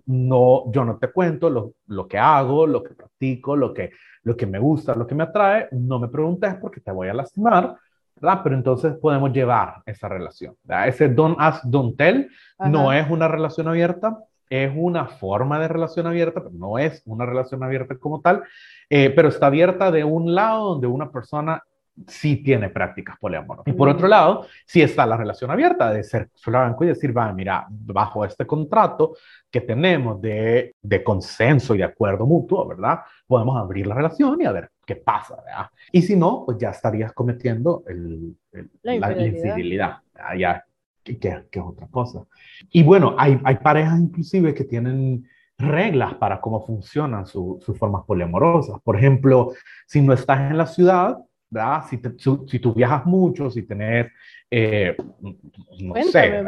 no, 0.06 0.70
yo 0.72 0.84
no 0.84 0.96
te 0.98 1.08
cuento 1.08 1.50
lo, 1.50 1.72
lo, 1.86 2.06
que 2.06 2.18
hago, 2.18 2.66
lo 2.66 2.82
que 2.82 2.94
practico, 2.94 3.56
lo 3.56 3.72
que, 3.72 3.90
lo 4.22 4.36
que 4.36 4.46
me 4.46 4.58
gusta, 4.58 4.94
lo 4.94 5.06
que 5.06 5.14
me 5.14 5.24
atrae, 5.24 5.68
no 5.72 5.98
me 5.98 6.08
preguntes 6.08 6.54
porque 6.56 6.80
te 6.80 6.92
voy 6.92 7.08
a 7.08 7.14
lastimar, 7.14 7.76
¿verdad? 8.16 8.40
Pero 8.42 8.56
entonces 8.56 8.94
podemos 8.94 9.32
llevar 9.32 9.82
esa 9.86 10.08
relación. 10.08 10.54
Ese 10.86 11.08
don't 11.08 11.36
ask, 11.38 11.64
don't 11.64 11.96
tell 11.96 12.28
no 12.58 12.92
es 12.92 13.08
una 13.10 13.28
relación 13.28 13.68
abierta, 13.68 14.18
es 14.48 14.72
una 14.74 15.06
forma 15.06 15.58
de 15.58 15.68
relación 15.68 16.06
abierta, 16.06 16.40
pero 16.40 16.54
no 16.54 16.78
es 16.78 17.02
una 17.06 17.26
relación 17.26 17.62
abierta 17.62 17.96
como 17.96 18.20
tal, 18.20 18.42
eh, 18.88 19.10
pero 19.10 19.28
está 19.28 19.46
abierta 19.46 19.90
de 19.90 20.04
un 20.04 20.34
lado 20.34 20.70
donde 20.70 20.86
una 20.86 21.10
persona 21.10 21.62
sí 22.06 22.36
tiene 22.36 22.68
prácticas 22.68 23.16
poliamorosas. 23.18 23.72
Y 23.72 23.76
por 23.76 23.88
otro 23.88 24.06
lado, 24.06 24.46
sí 24.64 24.82
está 24.82 25.06
la 25.06 25.16
relación 25.16 25.50
abierta 25.50 25.92
de 25.92 26.02
ser 26.02 26.30
franco 26.34 26.84
y 26.84 26.88
decir, 26.88 27.16
va, 27.16 27.32
mira, 27.32 27.66
bajo 27.68 28.24
este 28.24 28.46
contrato 28.46 29.16
que 29.50 29.60
tenemos 29.60 30.20
de, 30.20 30.74
de 30.80 31.02
consenso 31.02 31.74
y 31.74 31.78
de 31.78 31.84
acuerdo 31.84 32.26
mutuo, 32.26 32.66
¿verdad? 32.66 33.00
Podemos 33.26 33.56
abrir 33.56 33.86
la 33.86 33.94
relación 33.94 34.40
y 34.40 34.44
a 34.44 34.52
ver 34.52 34.70
qué 34.84 34.96
pasa, 34.96 35.36
¿verdad? 35.36 35.70
Y 35.90 36.02
si 36.02 36.16
no, 36.16 36.44
pues 36.44 36.58
ya 36.58 36.70
estarías 36.70 37.12
cometiendo 37.12 37.82
el, 37.86 38.36
la, 38.82 39.12
infidelidad, 39.12 39.98
ya, 40.38 40.64
que, 41.02 41.18
que, 41.18 41.28
es 41.28 41.64
otra 41.64 41.86
cosa. 41.88 42.24
Y 42.70 42.82
bueno, 42.82 43.14
hay, 43.18 43.40
hay 43.44 43.56
parejas 43.56 43.98
inclusive 43.98 44.54
que 44.54 44.64
tienen 44.64 45.26
reglas 45.58 46.14
para 46.14 46.40
cómo 46.40 46.64
funcionan 46.64 47.26
sus 47.26 47.64
formas 47.78 48.04
poliamorosas. 48.04 48.80
Por 48.82 48.96
ejemplo, 48.96 49.52
si 49.86 50.02
no 50.02 50.12
estás 50.12 50.50
en 50.50 50.58
la 50.58 50.66
ciudad, 50.66 51.18
¿verdad? 51.50 51.84
Si, 51.88 52.00
si, 52.48 52.58
tú 52.58 52.74
viajas 52.74 53.06
mucho, 53.06 53.50
si 53.50 53.62
tenés, 53.62 54.08
eh, 54.50 54.96
no 55.80 55.94
sé, 56.02 56.38
eh, 56.38 56.44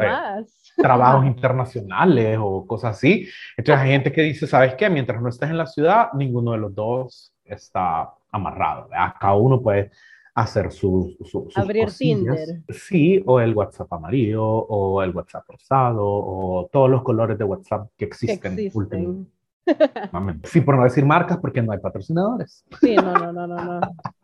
trabajos 0.77 1.25
internacionales 1.27 2.37
o 2.41 2.65
cosas 2.65 2.97
así. 2.97 3.27
Entonces 3.57 3.83
hay 3.83 3.91
gente 3.91 4.11
que 4.11 4.21
dice, 4.21 4.47
¿sabes 4.47 4.75
qué? 4.75 4.89
Mientras 4.89 5.21
no 5.21 5.29
estés 5.29 5.49
en 5.49 5.57
la 5.57 5.65
ciudad, 5.65 6.09
ninguno 6.13 6.51
de 6.53 6.57
los 6.57 6.73
dos 6.73 7.33
está 7.45 8.09
amarrado. 8.31 8.89
Cada 9.19 9.35
uno 9.35 9.61
puede 9.61 9.91
hacer 10.35 10.71
su, 10.71 11.17
su, 11.25 11.49
Abrir 11.55 11.89
Tinder. 11.91 12.61
Sí, 12.69 13.21
o 13.25 13.39
el 13.39 13.53
WhatsApp 13.53 13.91
amarillo, 13.91 14.45
o 14.45 15.01
el 15.03 15.11
WhatsApp 15.11 15.43
rosado, 15.47 16.05
o 16.05 16.69
todos 16.71 16.89
los 16.89 17.03
colores 17.03 17.37
de 17.37 17.43
WhatsApp 17.43 17.89
que 17.97 18.05
existen. 18.05 18.55
Que 18.55 18.65
existen. 18.67 19.27
Sí, 20.45 20.61
por 20.61 20.75
no 20.75 20.83
decir 20.83 21.05
marcas, 21.05 21.37
porque 21.37 21.61
no 21.61 21.71
hay 21.71 21.77
patrocinadores. 21.77 22.65
Sí, 22.81 22.95
no, 22.95 23.13
no, 23.13 23.31
no, 23.31 23.45
no. 23.45 23.79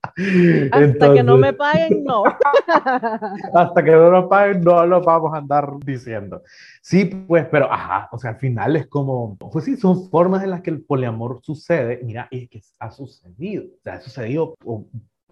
Hasta 0.71 1.13
que 1.13 1.23
no 1.23 1.37
me 1.37 1.53
paguen, 1.53 2.03
no. 2.03 2.23
hasta 3.53 3.83
que 3.83 3.91
no 3.91 4.09
nos 4.11 4.29
paguen, 4.29 4.61
no 4.61 4.85
lo 4.85 5.01
vamos 5.01 5.33
a 5.33 5.37
andar 5.37 5.69
diciendo. 5.83 6.41
Sí, 6.81 7.05
pues, 7.05 7.45
pero, 7.51 7.71
ajá, 7.71 8.07
o 8.11 8.17
sea, 8.17 8.31
al 8.31 8.37
final 8.37 8.75
es 8.75 8.87
como, 8.87 9.35
pues 9.37 9.65
sí, 9.65 9.75
son 9.75 10.09
formas 10.09 10.43
en 10.43 10.51
las 10.51 10.61
que 10.61 10.69
el 10.69 10.83
poliamor 10.83 11.41
sucede. 11.41 11.99
Mira, 12.03 12.27
es 12.31 12.49
que 12.49 12.61
ha 12.79 12.91
sucedido, 12.91 13.65
o 13.65 13.81
sea, 13.83 13.95
ha 13.95 14.01
sucedido 14.01 14.55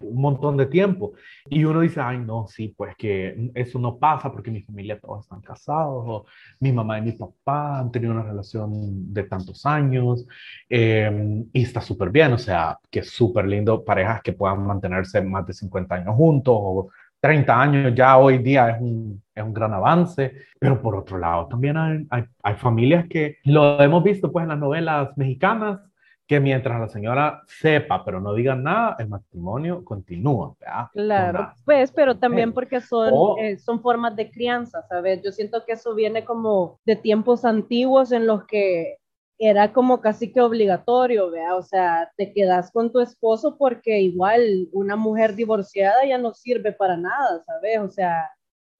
un 0.08 0.20
montón 0.20 0.56
de 0.56 0.66
tiempo. 0.66 1.12
Y 1.48 1.64
uno 1.64 1.80
dice, 1.80 2.00
ay, 2.00 2.18
no, 2.18 2.46
sí, 2.46 2.74
pues 2.76 2.96
que 2.96 3.50
eso 3.54 3.78
no 3.78 3.98
pasa 3.98 4.30
porque 4.32 4.50
mi 4.50 4.62
familia 4.62 4.98
todos 5.00 5.24
están 5.24 5.40
casados, 5.40 6.24
mi 6.60 6.72
mamá 6.72 6.98
y 6.98 7.02
mi 7.02 7.12
papá 7.12 7.80
han 7.80 7.90
tenido 7.90 8.12
una 8.12 8.22
relación 8.22 9.12
de 9.12 9.24
tantos 9.24 9.66
años, 9.66 10.26
em, 10.68 11.46
y 11.52 11.62
está 11.62 11.80
súper 11.80 12.10
bien, 12.10 12.32
o 12.32 12.38
sea, 12.38 12.78
que 12.90 13.00
es 13.00 13.10
súper 13.10 13.46
lindo 13.46 13.84
parejas 13.84 14.22
que 14.22 14.32
puedan 14.32 14.66
mantenerse 14.66 15.20
más 15.22 15.46
de 15.46 15.52
50 15.52 15.94
años 15.96 16.14
juntos, 16.16 16.54
o 16.56 16.88
30 17.20 17.60
años 17.60 17.94
ya 17.94 18.18
hoy 18.18 18.38
día 18.38 18.70
es 18.70 18.80
un, 18.80 19.22
es 19.34 19.42
un 19.42 19.54
gran 19.54 19.72
avance, 19.72 20.32
pero 20.58 20.80
por 20.82 20.94
otro 20.94 21.16
lado 21.18 21.46
también 21.48 21.76
hay, 21.76 22.06
hay, 22.10 22.24
hay 22.42 22.54
familias 22.56 23.06
que 23.08 23.38
lo 23.44 23.80
hemos 23.80 24.04
visto 24.04 24.30
pues 24.30 24.42
en 24.42 24.50
las 24.50 24.58
novelas 24.58 25.16
mexicanas, 25.16 25.80
que 26.26 26.40
mientras 26.40 26.80
la 26.80 26.88
señora 26.88 27.42
sepa, 27.46 28.04
pero 28.04 28.20
no 28.20 28.32
diga 28.32 28.54
nada, 28.54 28.96
el 28.98 29.08
matrimonio 29.08 29.84
continúa. 29.84 30.56
Claro, 30.92 31.52
pues, 31.64 31.92
pero 31.92 32.16
también 32.16 32.52
porque 32.52 32.80
son, 32.80 33.38
eh, 33.38 33.58
son 33.58 33.82
formas 33.82 34.16
de 34.16 34.30
crianza, 34.30 34.82
¿sabes? 34.88 35.22
Yo 35.22 35.32
siento 35.32 35.64
que 35.66 35.72
eso 35.72 35.94
viene 35.94 36.24
como 36.24 36.80
de 36.86 36.96
tiempos 36.96 37.44
antiguos 37.44 38.10
en 38.12 38.26
los 38.26 38.46
que 38.46 38.96
era 39.38 39.72
como 39.72 40.00
casi 40.00 40.32
que 40.32 40.40
obligatorio, 40.40 41.30
¿vea? 41.30 41.56
O 41.56 41.62
sea, 41.62 42.10
te 42.16 42.32
quedas 42.32 42.70
con 42.70 42.90
tu 42.90 43.00
esposo 43.00 43.58
porque 43.58 44.00
igual 44.00 44.68
una 44.72 44.96
mujer 44.96 45.34
divorciada 45.34 46.06
ya 46.06 46.16
no 46.16 46.32
sirve 46.32 46.72
para 46.72 46.96
nada, 46.96 47.42
¿sabes? 47.44 47.78
O 47.80 47.90
sea, 47.90 48.30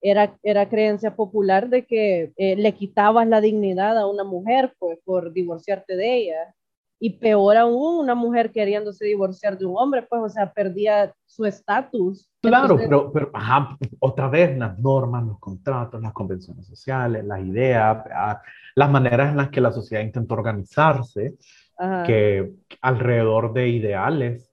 era, 0.01 0.35
era 0.41 0.67
creencia 0.67 1.15
popular 1.15 1.69
de 1.69 1.85
que 1.85 2.33
eh, 2.37 2.55
le 2.55 2.73
quitabas 2.73 3.27
la 3.27 3.41
dignidad 3.41 3.97
a 3.97 4.07
una 4.07 4.23
mujer 4.23 4.73
pues, 4.79 4.97
por 5.03 5.31
divorciarte 5.31 5.95
de 5.95 6.17
ella 6.17 6.55
y 6.99 7.17
peor 7.17 7.57
aún, 7.57 7.99
una 7.99 8.15
mujer 8.15 8.51
queriéndose 8.51 9.05
divorciar 9.05 9.57
de 9.57 9.65
un 9.65 9.75
hombre, 9.77 10.03
pues, 10.03 10.21
o 10.21 10.29
sea, 10.29 10.51
perdía 10.51 11.13
su 11.25 11.45
estatus. 11.45 12.29
Claro, 12.41 12.77
pero, 12.77 13.11
pero 13.11 13.29
ajá, 13.33 13.77
otra 13.99 14.29
vez 14.29 14.57
las 14.57 14.79
normas, 14.79 15.25
los 15.25 15.39
contratos, 15.39 16.01
las 16.01 16.13
convenciones 16.13 16.65
sociales, 16.65 17.25
las 17.25 17.41
ideas, 17.41 18.05
las 18.75 18.89
maneras 18.89 19.31
en 19.31 19.37
las 19.37 19.49
que 19.49 19.61
la 19.61 19.71
sociedad 19.71 20.03
intenta 20.03 20.33
organizarse, 20.33 21.35
que 22.05 22.53
alrededor 22.81 23.51
de 23.51 23.67
ideales 23.67 24.51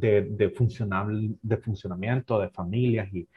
de, 0.00 0.22
de, 0.22 0.50
funcional, 0.50 1.36
de 1.40 1.56
funcionamiento, 1.58 2.40
de 2.40 2.48
familias 2.48 3.08
y, 3.12 3.28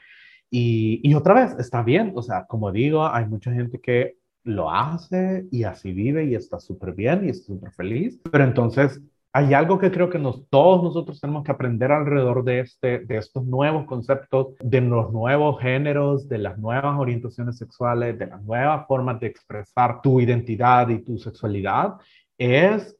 y, 0.49 1.01
y 1.03 1.13
otra 1.13 1.33
vez, 1.33 1.55
está 1.59 1.83
bien, 1.83 2.13
o 2.15 2.21
sea, 2.23 2.45
como 2.45 2.71
digo, 2.71 3.05
hay 3.05 3.25
mucha 3.25 3.51
gente 3.51 3.79
que 3.79 4.15
lo 4.47 4.71
hace 4.71 5.45
y 5.51 5.63
así 5.63 5.91
vive 5.91 6.25
y 6.25 6.35
está 6.35 6.59
súper 6.59 6.93
bien 6.93 7.25
y 7.25 7.29
está 7.29 7.47
súper 7.47 7.71
feliz. 7.71 8.19
Pero 8.31 8.43
entonces 8.43 9.01
hay 9.33 9.53
algo 9.53 9.77
que 9.77 9.91
creo 9.91 10.09
que 10.09 10.17
nos, 10.17 10.47
todos 10.49 10.81
nosotros 10.83 11.19
tenemos 11.19 11.43
que 11.43 11.51
aprender 11.51 11.91
alrededor 11.91 12.43
de, 12.43 12.61
este, 12.61 12.99
de 12.99 13.17
estos 13.17 13.45
nuevos 13.45 13.85
conceptos, 13.85 14.55
de 14.59 14.81
los 14.81 15.11
nuevos 15.11 15.59
géneros, 15.61 16.27
de 16.27 16.39
las 16.39 16.57
nuevas 16.57 16.97
orientaciones 16.97 17.57
sexuales, 17.57 18.17
de 18.17 18.27
las 18.27 18.41
nuevas 18.43 18.87
formas 18.87 19.19
de 19.19 19.27
expresar 19.27 20.01
tu 20.01 20.19
identidad 20.21 20.89
y 20.89 21.03
tu 21.03 21.17
sexualidad, 21.19 21.95
es 22.37 22.97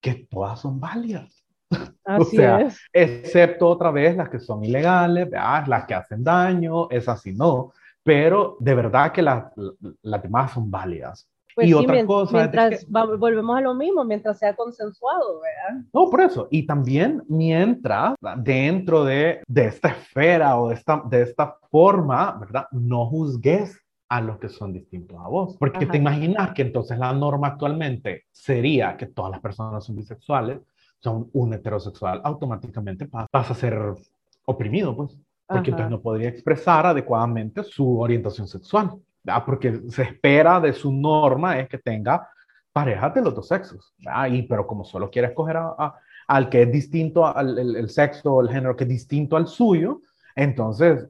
que 0.00 0.26
todas 0.30 0.60
son 0.60 0.78
válidas. 0.78 1.44
Así 2.04 2.36
o 2.36 2.40
sea, 2.40 2.60
es. 2.60 2.78
excepto 2.92 3.68
otra 3.68 3.90
vez 3.90 4.16
las 4.16 4.28
que 4.28 4.38
son 4.38 4.62
ilegales, 4.62 5.28
las 5.30 5.86
que 5.86 5.94
hacen 5.94 6.22
daño, 6.22 6.88
es 6.90 7.08
así 7.08 7.32
no 7.32 7.72
pero 8.04 8.56
de 8.60 8.74
verdad 8.74 9.10
que 9.10 9.22
las 9.22 10.22
demás 10.22 10.52
son 10.52 10.70
válidas. 10.70 11.28
Pues 11.54 11.68
y 11.68 11.74
otra 11.74 12.04
cosa 12.04 12.36
mientras 12.38 12.86
volvemos 12.90 13.56
a 13.56 13.60
lo 13.60 13.74
mismo, 13.74 14.04
mientras 14.04 14.38
sea 14.38 14.56
consensuado, 14.56 15.40
¿verdad? 15.40 15.84
No, 15.92 16.10
por 16.10 16.20
eso. 16.20 16.48
Y 16.50 16.66
también 16.66 17.22
mientras 17.28 18.14
dentro 18.38 19.04
de, 19.04 19.40
de 19.46 19.66
esta 19.66 19.90
esfera 19.90 20.58
o 20.58 20.68
de 20.68 20.74
esta, 20.74 21.02
de 21.08 21.22
esta 21.22 21.56
forma, 21.70 22.36
¿verdad? 22.40 22.66
No 22.72 23.06
juzgues 23.06 23.80
a 24.08 24.20
los 24.20 24.38
que 24.38 24.48
son 24.48 24.72
distintos 24.72 25.16
a 25.18 25.28
vos. 25.28 25.56
Porque 25.56 25.86
te 25.86 25.96
imaginas 25.96 26.52
que 26.54 26.62
entonces 26.62 26.98
la 26.98 27.12
norma 27.12 27.48
actualmente 27.48 28.24
sería 28.32 28.96
que 28.96 29.06
todas 29.06 29.30
las 29.30 29.40
personas 29.40 29.84
son 29.84 29.96
bisexuales, 29.96 30.58
son 30.98 31.30
un 31.32 31.54
heterosexual, 31.54 32.20
automáticamente 32.24 33.06
pasa 33.06 33.52
a 33.52 33.56
ser 33.56 33.78
oprimido, 34.46 34.96
pues 34.96 35.16
porque 35.46 35.70
entonces 35.70 35.90
no 35.90 36.00
podría 36.00 36.28
expresar 36.28 36.86
adecuadamente 36.86 37.62
su 37.62 37.98
orientación 37.98 38.46
sexual, 38.48 38.92
porque 39.44 39.80
se 39.88 40.02
espera 40.02 40.60
de 40.60 40.72
su 40.72 40.92
norma 40.92 41.58
es 41.58 41.68
que 41.68 41.78
tenga 41.78 42.28
parejas 42.72 43.14
de 43.14 43.22
los 43.22 43.34
dos 43.34 43.48
sexos, 43.48 43.94
y, 44.30 44.42
pero 44.42 44.66
como 44.66 44.84
solo 44.84 45.10
quiere 45.10 45.28
escoger 45.28 45.56
a, 45.58 45.94
al 46.26 46.48
que 46.48 46.62
es 46.62 46.72
distinto 46.72 47.26
al 47.26 47.58
el, 47.58 47.90
sexo 47.90 48.34
o 48.34 48.42
el 48.42 48.48
género 48.48 48.76
que 48.76 48.84
es 48.84 48.90
distinto 48.90 49.36
al 49.36 49.46
suyo, 49.46 50.00
entonces 50.34 51.08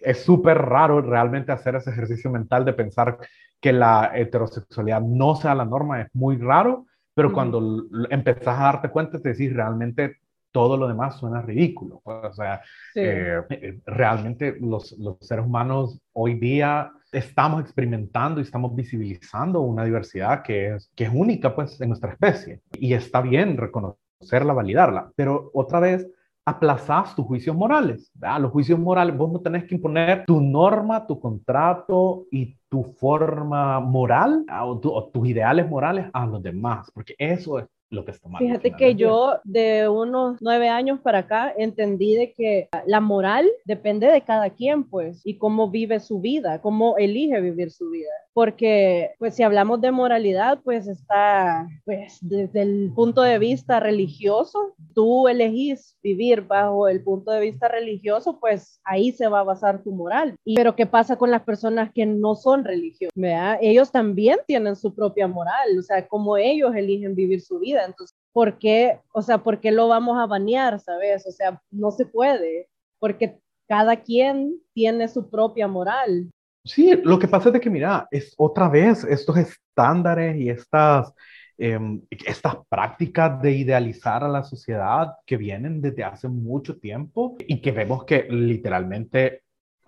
es 0.00 0.24
súper 0.24 0.58
raro 0.58 1.00
realmente 1.00 1.52
hacer 1.52 1.74
ese 1.76 1.90
ejercicio 1.90 2.30
mental 2.30 2.64
de 2.64 2.72
pensar 2.72 3.18
que 3.60 3.72
la 3.72 4.12
heterosexualidad 4.14 5.00
no 5.00 5.34
sea 5.36 5.54
la 5.54 5.64
norma, 5.64 6.02
es 6.02 6.08
muy 6.14 6.36
raro, 6.36 6.86
pero 7.14 7.32
cuando 7.32 7.86
empezás 8.10 8.58
a 8.60 8.64
darte 8.64 8.90
cuenta, 8.90 9.18
te 9.18 9.30
decís 9.30 9.52
realmente 9.52 10.18
todo 10.56 10.78
lo 10.78 10.88
demás 10.88 11.18
suena 11.18 11.42
ridículo. 11.42 12.00
O 12.02 12.32
sea, 12.32 12.62
eh, 12.94 13.42
eh, 13.50 13.78
realmente 13.84 14.56
los, 14.58 14.92
los, 14.92 15.18
seres 15.20 15.44
humanos 15.44 16.00
hoy 16.14 16.32
día 16.32 16.92
estamos 17.12 17.60
experimentando 17.60 18.40
y 18.40 18.44
estamos 18.44 18.74
visibilizando 18.74 19.60
una 19.60 19.84
diversidad 19.84 20.42
que 20.42 20.76
es, 20.76 20.90
que 20.96 21.04
es 21.04 21.10
única 21.12 21.54
pues 21.54 21.78
en 21.82 21.88
nuestra 21.90 22.12
especie 22.12 22.62
y 22.72 22.94
está 22.94 23.20
bien 23.20 23.58
reconocerla, 23.58 24.54
validarla, 24.54 25.12
pero 25.14 25.50
otra 25.52 25.78
vez 25.78 26.08
aplazas 26.46 27.14
tus 27.14 27.26
juicios 27.26 27.54
morales. 27.54 28.10
Los 28.40 28.50
juicios 28.50 28.78
morales, 28.78 29.14
vos 29.14 29.30
no 29.30 29.40
tenés 29.40 29.64
que 29.64 29.74
imponer 29.74 30.24
tu 30.24 30.40
norma, 30.40 31.06
tu 31.06 31.20
contrato 31.20 32.24
y 32.30 32.56
tu 32.70 32.82
forma 32.82 33.78
moral 33.80 34.46
o, 34.62 34.80
o 34.82 35.10
tus 35.10 35.28
ideales 35.28 35.68
morales 35.68 36.06
a 36.14 36.24
los 36.24 36.42
demás, 36.42 36.90
porque 36.94 37.14
eso 37.18 37.58
es 37.58 37.66
lo 37.90 38.04
que 38.04 38.10
está 38.10 38.28
mal. 38.28 38.40
Fíjate 38.42 38.72
que 38.72 38.94
yo 38.94 39.38
de 39.44 39.88
unos 39.88 40.38
nueve 40.40 40.68
años 40.68 41.00
para 41.00 41.20
acá 41.20 41.54
entendí 41.56 42.14
de 42.14 42.32
que 42.32 42.68
la 42.86 43.00
moral 43.00 43.48
depende 43.64 44.10
de 44.10 44.22
cada 44.22 44.50
quien, 44.50 44.84
pues, 44.84 45.22
y 45.24 45.38
cómo 45.38 45.70
vive 45.70 46.00
su 46.00 46.20
vida, 46.20 46.60
cómo 46.60 46.96
elige 46.96 47.40
vivir 47.40 47.70
su 47.70 47.90
vida. 47.90 48.10
Porque, 48.36 49.14
pues, 49.18 49.34
si 49.34 49.42
hablamos 49.42 49.80
de 49.80 49.90
moralidad, 49.90 50.58
pues 50.62 50.86
está, 50.88 51.66
pues, 51.86 52.18
desde 52.20 52.60
el 52.60 52.92
punto 52.94 53.22
de 53.22 53.38
vista 53.38 53.80
religioso, 53.80 54.74
tú 54.94 55.26
elegís 55.26 55.96
vivir 56.02 56.42
bajo 56.42 56.86
el 56.86 57.02
punto 57.02 57.30
de 57.30 57.40
vista 57.40 57.66
religioso, 57.66 58.38
pues 58.38 58.78
ahí 58.84 59.10
se 59.12 59.26
va 59.26 59.40
a 59.40 59.44
basar 59.44 59.82
tu 59.82 59.90
moral. 59.90 60.36
Pero, 60.54 60.76
¿qué 60.76 60.84
pasa 60.84 61.16
con 61.16 61.30
las 61.30 61.44
personas 61.44 61.90
que 61.94 62.04
no 62.04 62.34
son 62.34 62.64
religiosas? 62.64 63.14
Ellos 63.62 63.90
también 63.90 64.36
tienen 64.46 64.76
su 64.76 64.94
propia 64.94 65.26
moral, 65.26 65.78
o 65.78 65.82
sea, 65.82 66.06
cómo 66.06 66.36
ellos 66.36 66.74
eligen 66.76 67.14
vivir 67.14 67.40
su 67.40 67.58
vida. 67.58 67.86
Entonces, 67.86 68.14
¿por 68.34 68.58
qué, 68.58 69.00
o 69.14 69.22
sea, 69.22 69.38
por 69.38 69.60
qué 69.60 69.72
lo 69.72 69.88
vamos 69.88 70.18
a 70.18 70.26
banear, 70.26 70.78
sabes? 70.78 71.26
O 71.26 71.30
sea, 71.32 71.58
no 71.70 71.90
se 71.90 72.04
puede, 72.04 72.68
porque 72.98 73.38
cada 73.66 73.96
quien 73.96 74.60
tiene 74.74 75.08
su 75.08 75.30
propia 75.30 75.68
moral. 75.68 76.30
Sí, 76.66 77.00
lo 77.04 77.18
que 77.18 77.28
pasa 77.28 77.48
es 77.48 77.54
de 77.54 77.60
que, 77.60 77.70
mira, 77.70 78.08
es 78.10 78.34
otra 78.36 78.68
vez 78.68 79.04
estos 79.04 79.36
estándares 79.36 80.36
y 80.36 80.50
estas, 80.50 81.12
em, 81.56 82.02
estas 82.10 82.56
prácticas 82.68 83.40
de 83.40 83.52
idealizar 83.52 84.24
a 84.24 84.28
la 84.28 84.42
sociedad 84.42 85.14
que 85.24 85.36
vienen 85.36 85.80
desde 85.80 86.04
hace 86.04 86.28
mucho 86.28 86.78
tiempo 86.78 87.36
y 87.46 87.60
que 87.60 87.72
vemos 87.72 88.04
que 88.04 88.26
literalmente 88.28 89.42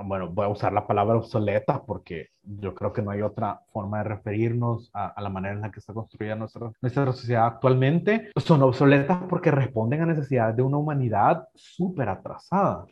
bueno, 0.05 0.29
voy 0.31 0.47
a 0.47 0.49
usar 0.49 0.73
la 0.73 0.87
palabra 0.87 1.17
obsoleta 1.17 1.83
porque 1.83 2.29
yo 2.43 2.75
creo 2.75 2.93
que 2.93 3.03
no 3.03 3.11
hay 3.11 3.23
otra 3.23 3.61
forma 3.73 3.99
de 3.99 4.05
referirnos 4.05 4.91
a, 4.95 5.21
la 5.21 5.29
manera 5.29 5.55
en 5.55 5.61
la 5.61 5.71
que 5.71 5.81
está 5.81 5.93
construida 5.93 6.37
nuestra, 6.37 6.71
nuestra 6.81 7.07
sociedad 7.07 7.47
actualmente. 7.47 8.31
Son 8.37 8.63
obsoletas 8.63 9.19
porque 9.29 9.51
responden 9.51 10.03
a 10.03 10.07
necesidades 10.07 10.57
de 10.57 10.63
una 10.63 10.77
humanidad 10.77 11.49
súper 11.55 12.09
atrasada. 12.09 12.87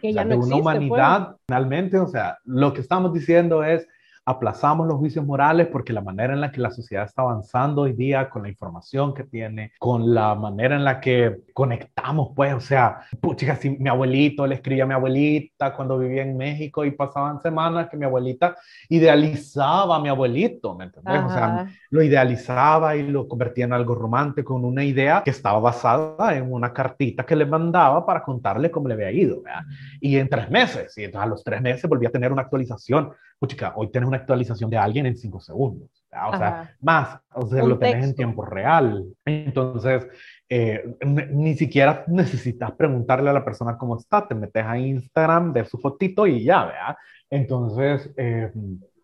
Que 0.00 0.12
ya 0.12 0.24
de 0.24 0.36
una 0.36 0.56
humanidad, 0.56 1.26
pues. 1.28 1.40
finalmente, 1.46 1.98
o 1.98 2.06
sea, 2.06 2.38
lo 2.44 2.72
que 2.72 2.80
estamos 2.80 3.12
diciendo 3.12 3.62
es, 3.62 3.86
aplazamos 4.26 4.88
los 4.88 4.98
juicios 4.98 5.24
morales 5.24 5.68
porque 5.68 5.92
la 5.92 6.00
manera 6.00 6.34
en 6.34 6.40
la 6.40 6.50
que 6.50 6.60
la 6.60 6.72
sociedad 6.72 7.04
está 7.04 7.22
avanzando 7.22 7.82
hoy 7.82 7.92
día, 7.92 8.28
con 8.28 8.42
la 8.42 8.48
información 8.48 9.14
que 9.14 9.22
tiene, 9.22 9.72
con 9.78 10.12
la 10.12 10.34
manera 10.34 10.74
en 10.74 10.84
la 10.84 11.00
que 11.00 11.42
conectamos, 11.54 12.32
pues, 12.34 12.52
o 12.52 12.60
sea, 12.60 13.02
pucha, 13.20 13.54
si 13.54 13.70
mi 13.70 13.88
abuelito 13.88 14.44
le 14.46 14.56
escribía 14.56 14.82
a 14.82 14.86
mi 14.86 14.94
abuelita 14.94 15.72
cuando 15.74 15.96
vivía 15.96 16.22
en 16.22 16.36
México 16.36 16.84
y 16.84 16.90
pasaban 16.90 17.40
semanas 17.40 17.88
que 17.88 17.96
mi 17.96 18.04
abuelita 18.04 18.56
idealizaba 18.88 19.96
a 19.96 20.00
mi 20.00 20.08
abuelito, 20.08 20.74
¿me 20.74 20.86
entiendes? 20.86 21.22
O 21.24 21.30
sea, 21.30 21.68
lo 21.90 22.02
idealizaba 22.02 22.96
y 22.96 23.06
lo 23.06 23.28
convertía 23.28 23.66
en 23.66 23.72
algo 23.72 23.94
romántico, 23.94 24.58
en 24.58 24.64
una 24.64 24.82
idea 24.82 25.22
que 25.24 25.30
estaba 25.30 25.60
basada 25.60 26.34
en 26.34 26.52
una 26.52 26.72
cartita 26.72 27.24
que 27.24 27.36
le 27.36 27.46
mandaba 27.46 28.04
para 28.04 28.24
contarle 28.24 28.72
cómo 28.72 28.88
le 28.88 28.94
había 28.94 29.12
ido, 29.12 29.42
¿verdad? 29.42 29.62
Y 30.00 30.16
en 30.16 30.28
tres 30.28 30.50
meses, 30.50 30.98
y 30.98 31.04
entonces 31.04 31.26
a 31.26 31.30
los 31.30 31.44
tres 31.44 31.62
meses 31.62 31.88
volvía 31.88 32.08
a 32.08 32.12
tener 32.12 32.32
una 32.32 32.42
actualización 32.42 33.12
puchica, 33.38 33.72
hoy 33.76 33.90
tienes 33.90 34.08
una 34.08 34.18
actualización 34.18 34.70
de 34.70 34.78
alguien 34.78 35.06
en 35.06 35.16
cinco 35.16 35.40
segundos, 35.40 35.90
o 36.10 36.36
sea, 36.36 36.74
más, 36.80 37.20
o 37.34 37.46
sea, 37.46 37.62
lo 37.64 37.78
tenés 37.78 38.04
en 38.04 38.14
tiempo 38.14 38.44
real. 38.44 39.04
Entonces, 39.24 40.06
eh, 40.48 40.96
ni 41.04 41.54
siquiera 41.54 42.04
necesitas 42.06 42.72
preguntarle 42.72 43.30
a 43.30 43.34
la 43.34 43.44
persona 43.44 43.76
cómo 43.76 43.96
está, 43.98 44.26
te 44.26 44.34
metes 44.34 44.64
a 44.64 44.78
Instagram, 44.78 45.52
ves 45.52 45.68
su 45.68 45.78
fotito 45.78 46.26
y 46.26 46.44
ya, 46.44 46.64
¿verdad? 46.64 46.96
Entonces, 47.28 48.10
eh, 48.16 48.50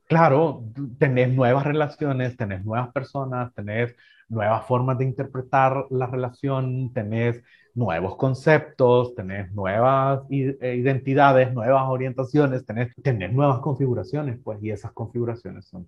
claro, 0.07 0.65
tenés 0.99 1.33
nuevas 1.33 1.65
relaciones, 1.65 2.37
tenés 2.37 2.65
nuevas 2.65 2.93
personas, 2.93 3.53
tenés 3.55 3.95
nuevas 4.33 4.65
formas 4.67 4.99
de 4.99 5.05
interpretar 5.05 5.87
la 5.91 6.07
relación, 6.07 6.93
tenés 6.93 7.43
nuevos 7.75 8.17
conceptos, 8.17 9.15
tenés 9.15 9.53
nuevas 9.53 10.21
eh, 10.31 10.77
identidades, 10.77 11.53
nuevas 11.53 11.85
orientaciones, 11.87 12.65
tenés, 12.65 12.95
tenés 13.03 13.33
nuevas 13.33 13.61
configuraciones, 13.61 14.39
pues, 14.43 14.63
y 14.63 14.71
esas 14.71 14.93
configuraciones 14.93 15.67
son, 15.67 15.87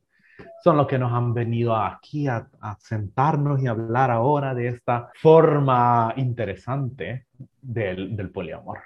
son 0.62 0.76
lo 0.76 0.86
que 0.86 0.98
nos 0.98 1.12
han 1.12 1.32
venido 1.34 1.74
aquí 1.74 2.28
a, 2.28 2.46
a 2.60 2.76
sentarnos 2.78 3.62
y 3.62 3.66
hablar 3.66 4.10
ahora 4.10 4.54
de 4.54 4.68
esta 4.68 5.10
forma 5.20 6.12
interesante 6.16 7.26
del, 7.62 8.14
del 8.16 8.30
poliamor. 8.30 8.80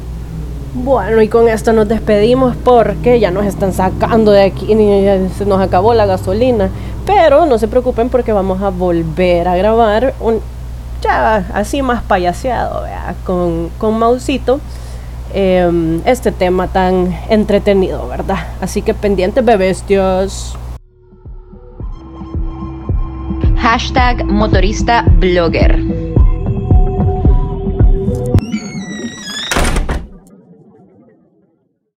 Bueno, 0.74 1.22
y 1.22 1.28
con 1.28 1.48
esto 1.48 1.72
nos 1.72 1.88
despedimos 1.88 2.54
porque 2.56 3.18
ya 3.18 3.30
nos 3.30 3.46
están 3.46 3.72
sacando 3.72 4.32
de 4.32 4.42
aquí, 4.42 4.66
se 5.34 5.46
nos 5.46 5.60
acabó 5.60 5.94
la 5.94 6.04
gasolina. 6.04 6.70
Pero 7.08 7.46
no 7.46 7.56
se 7.56 7.68
preocupen 7.68 8.10
porque 8.10 8.32
vamos 8.32 8.60
a 8.60 8.68
volver 8.68 9.48
a 9.48 9.56
grabar 9.56 10.12
un 10.20 10.42
ya 11.00 11.36
así 11.54 11.80
más 11.80 12.02
payaseado, 12.02 12.84
con, 13.24 13.70
con 13.78 13.98
Mausito. 13.98 14.60
Em, 15.32 16.02
este 16.04 16.32
tema 16.32 16.68
tan 16.68 17.18
entretenido, 17.30 18.06
¿verdad? 18.08 18.46
Así 18.60 18.82
que 18.82 18.92
pendientes, 18.92 19.42
bebestios. 19.42 20.58
Hashtag 23.56 24.26
motorista 24.26 25.04
blogger. 25.18 25.97